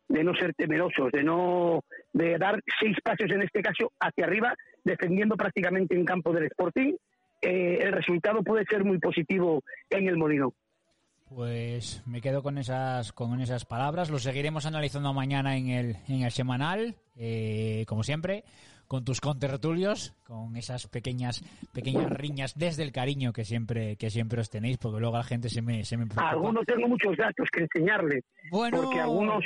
de 0.09 0.25
no 0.25 0.35
ser 0.35 0.55
temerosos, 0.55 1.13
de 1.13 1.23
no 1.23 1.85
de 2.13 2.39
dar 2.39 2.61
seis 2.81 2.97
pasos 3.05 3.31
en 3.31 3.43
este 3.43 3.63
caso 3.63 3.93
hacia 4.01 4.25
arriba, 4.25 4.55
defendiendo 4.85 5.37
prácticamente 5.37 5.95
en 5.95 6.05
campo 6.05 6.33
del 6.33 6.45
Sporting, 6.47 6.95
eh, 7.43 7.79
el 7.83 7.93
resultado 7.93 8.43
puede 8.43 8.65
ser 8.65 8.85
muy 8.85 8.99
positivo 8.99 9.63
en 9.91 10.09
el 10.09 10.17
Molino. 10.17 10.55
Pues 11.29 12.03
me 12.07 12.23
quedo 12.23 12.43
con 12.43 12.57
esas 12.57 13.13
con 13.13 13.39
esas 13.41 13.67
palabras. 13.67 14.11
Lo 14.11 14.19
seguiremos 14.19 14.65
analizando 14.65 15.13
mañana 15.13 15.59
en 15.59 15.69
el 15.69 15.97
en 16.09 16.23
el 16.23 16.31
semanal, 16.31 16.97
eh, 17.17 17.85
como 17.87 18.03
siempre 18.03 18.45
con 18.87 19.05
tus 19.05 19.21
contertulios, 19.21 20.15
con 20.25 20.57
esas 20.57 20.87
pequeñas 20.87 21.45
pequeñas 21.75 22.09
riñas 22.09 22.55
desde 22.57 22.83
el 22.83 22.93
cariño 22.93 23.35
que 23.35 23.45
siempre 23.45 23.97
que 23.97 24.09
siempre 24.09 24.41
os 24.41 24.49
tenéis, 24.49 24.79
porque 24.79 25.01
luego 25.01 25.19
la 25.19 25.25
gente 25.25 25.51
se 25.51 25.61
me 25.61 25.85
se 25.85 25.99
me 25.99 26.07
preocupa. 26.07 26.31
Algunos 26.31 26.65
tengo 26.65 26.89
muchos 26.89 27.15
datos 27.15 27.47
que 27.53 27.61
enseñarle, 27.61 28.23
bueno... 28.51 28.79
porque 28.79 28.99
algunos 28.99 29.45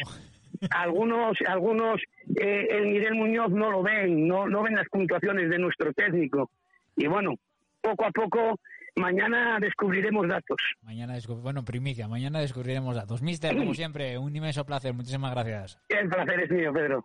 algunos 0.71 1.37
algunos 1.47 2.01
eh, 2.37 2.67
el 2.71 2.87
Miguel 2.89 3.15
Muñoz 3.15 3.51
no 3.51 3.71
lo 3.71 3.83
ven, 3.83 4.27
no 4.27 4.47
no 4.47 4.63
ven 4.63 4.75
las 4.75 4.89
puntuaciones 4.89 5.51
de 5.51 5.59
nuestro 5.59 5.93
técnico 5.93 6.51
y 6.97 7.07
bueno 7.07 7.35
poco 7.81 8.05
a 8.05 8.11
poco 8.11 8.59
mañana 8.97 9.59
descubriremos 9.61 10.29
datos. 10.29 10.59
Mañana 10.83 11.17
bueno 11.43 11.65
primicia, 11.65 12.09
mañana 12.09 12.41
descubriremos 12.41 12.95
datos. 12.95 13.23
Mister, 13.23 13.57
como 13.57 13.75
siempre, 13.75 14.19
un 14.19 14.35
inmenso 14.35 14.65
placer, 14.65 14.93
muchísimas 14.95 15.33
gracias. 15.33 15.79
El 15.89 16.09
placer 16.09 16.41
es 16.41 16.51
mío, 16.51 16.73
Pedro. 16.73 17.05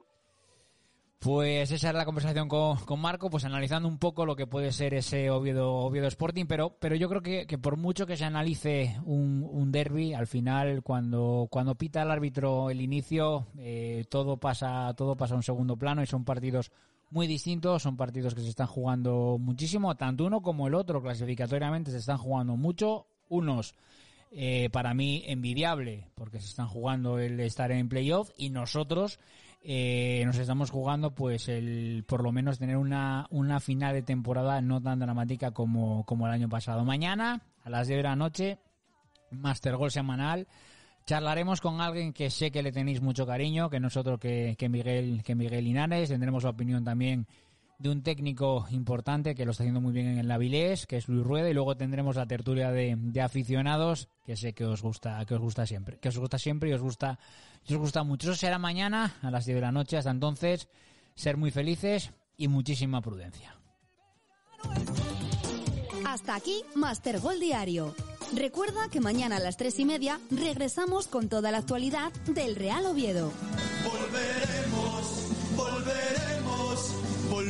Pues 1.19 1.71
esa 1.71 1.89
era 1.89 1.97
la 1.97 2.05
conversación 2.05 2.47
con, 2.47 2.77
Marco, 2.99 3.31
pues 3.31 3.43
analizando 3.43 3.89
un 3.89 3.97
poco 3.97 4.25
lo 4.25 4.35
que 4.35 4.45
puede 4.45 4.71
ser 4.71 4.93
ese 4.93 5.31
Oviedo, 5.31 5.73
Oviedo 5.73 6.07
Sporting, 6.07 6.45
pero, 6.45 6.77
pero 6.79 6.95
yo 6.95 7.09
creo 7.09 7.23
que, 7.23 7.47
que 7.47 7.57
por 7.57 7.75
mucho 7.75 8.05
que 8.05 8.17
se 8.17 8.23
analice 8.23 8.99
un, 9.03 9.47
un 9.49 9.71
derby, 9.71 10.13
al 10.13 10.27
final 10.27 10.83
cuando, 10.83 11.47
cuando 11.49 11.73
pita 11.73 12.03
el 12.03 12.11
árbitro 12.11 12.69
el 12.69 12.81
inicio, 12.81 13.47
eh, 13.57 14.05
todo 14.09 14.37
pasa, 14.37 14.93
todo 14.95 15.17
pasa 15.17 15.33
a 15.33 15.37
un 15.37 15.43
segundo 15.43 15.75
plano 15.75 16.03
y 16.03 16.05
son 16.05 16.23
partidos 16.23 16.71
muy 17.09 17.25
distintos, 17.25 17.81
son 17.81 17.97
partidos 17.97 18.35
que 18.35 18.41
se 18.41 18.49
están 18.49 18.67
jugando 18.67 19.37
muchísimo, 19.39 19.95
tanto 19.95 20.23
uno 20.23 20.41
como 20.41 20.67
el 20.67 20.75
otro 20.75 21.01
clasificatoriamente 21.01 21.89
se 21.89 21.97
están 21.97 22.19
jugando 22.19 22.57
mucho, 22.57 23.07
unos 23.27 23.73
eh, 24.29 24.69
para 24.71 24.93
mí 24.93 25.23
envidiable 25.25 26.09
porque 26.13 26.39
se 26.39 26.47
están 26.47 26.67
jugando 26.67 27.17
el 27.17 27.39
estar 27.39 27.71
en 27.71 27.89
playoff 27.89 28.29
y 28.37 28.49
nosotros 28.49 29.19
eh, 29.61 30.23
nos 30.25 30.37
estamos 30.37 30.71
jugando 30.71 31.13
pues 31.13 31.49
el 31.49 32.03
por 32.07 32.23
lo 32.23 32.31
menos 32.31 32.59
tener 32.59 32.77
una, 32.77 33.27
una 33.29 33.59
final 33.59 33.93
de 33.93 34.03
temporada 34.03 34.61
no 34.61 34.81
tan 34.81 34.99
dramática 34.99 35.51
como, 35.51 36.05
como 36.05 36.27
el 36.27 36.33
año 36.33 36.49
pasado. 36.49 36.85
Mañana 36.85 37.41
a 37.63 37.69
las 37.69 37.87
10 37.87 37.97
de 37.97 38.03
la 38.03 38.15
noche, 38.15 38.59
Master 39.31 39.75
Goal 39.75 39.91
semanal. 39.91 40.47
Charlaremos 41.05 41.61
con 41.61 41.79
alguien 41.79 42.11
que 42.11 42.29
sé 42.29 42.51
que 42.51 42.61
le 42.61 42.73
tenéis 42.73 43.01
mucho 43.01 43.25
cariño, 43.25 43.69
que 43.69 43.79
nosotros 43.79 44.19
que, 44.19 44.55
que 44.57 44.67
Miguel 44.67 45.23
que 45.23 45.35
Miguel 45.35 45.63
Linares. 45.63 46.09
Tendremos 46.09 46.43
la 46.43 46.49
opinión 46.49 46.83
también 46.83 47.27
de 47.79 47.89
un 47.89 48.01
técnico 48.01 48.65
importante 48.71 49.35
que 49.35 49.45
lo 49.45 49.51
está 49.51 49.63
haciendo 49.63 49.81
muy 49.81 49.93
bien 49.93 50.07
en 50.07 50.17
el 50.17 50.31
Avilés, 50.31 50.87
que 50.87 50.97
es 50.97 51.07
Luis 51.07 51.23
Rueda, 51.23 51.49
y 51.49 51.53
luego 51.53 51.77
tendremos 51.77 52.15
la 52.15 52.25
tertulia 52.25 52.71
de, 52.71 52.95
de, 52.97 53.21
aficionados, 53.21 54.09
que 54.25 54.35
sé 54.35 54.53
que 54.53 54.65
os 54.65 54.81
gusta, 54.81 55.23
que 55.25 55.35
os 55.35 55.41
gusta 55.41 55.65
siempre, 55.65 55.99
que 55.99 56.09
os 56.09 56.17
gusta 56.17 56.39
siempre 56.39 56.69
y 56.69 56.73
os 56.73 56.81
gusta, 56.81 57.19
y 57.67 57.73
os 57.73 57.79
gusta 57.79 58.03
mucho. 58.03 58.31
Eso 58.31 58.39
será 58.39 58.57
mañana 58.57 59.15
a 59.21 59.29
las 59.29 59.45
10 59.45 59.55
de 59.55 59.61
la 59.61 59.71
noche, 59.71 59.97
hasta 59.97 60.11
entonces, 60.11 60.67
ser 61.15 61.37
muy 61.37 61.51
felices 61.51 62.11
y 62.35 62.47
muchísima 62.47 63.01
prudencia. 63.01 63.55
Hasta 66.07 66.35
aquí 66.35 66.63
Master 66.75 67.19
Gol 67.19 67.39
Diario. 67.39 67.93
Recuerda 68.33 68.89
que 68.89 68.99
mañana 68.99 69.37
a 69.37 69.39
las 69.39 69.55
tres 69.55 69.79
y 69.79 69.85
media 69.85 70.19
regresamos 70.31 71.07
con 71.07 71.29
toda 71.29 71.51
la 71.51 71.59
actualidad 71.59 72.11
del 72.25 72.55
Real 72.55 72.85
Oviedo. 72.85 73.31
Volveremos, 73.85 74.56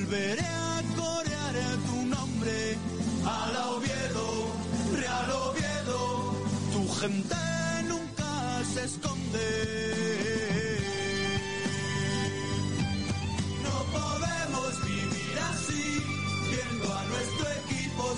volveré 0.07 0.41
a 0.41 0.81
corear 0.95 1.77
tu 1.85 2.05
nombre. 2.05 2.77
Al 3.25 3.55
Oviedo, 3.73 4.53
Real 4.95 5.31
Oviedo, 5.49 6.33
tu 6.71 6.87
gente 6.99 7.35
nunca 7.87 8.63
se 8.73 8.85
esconde. 8.85 10.16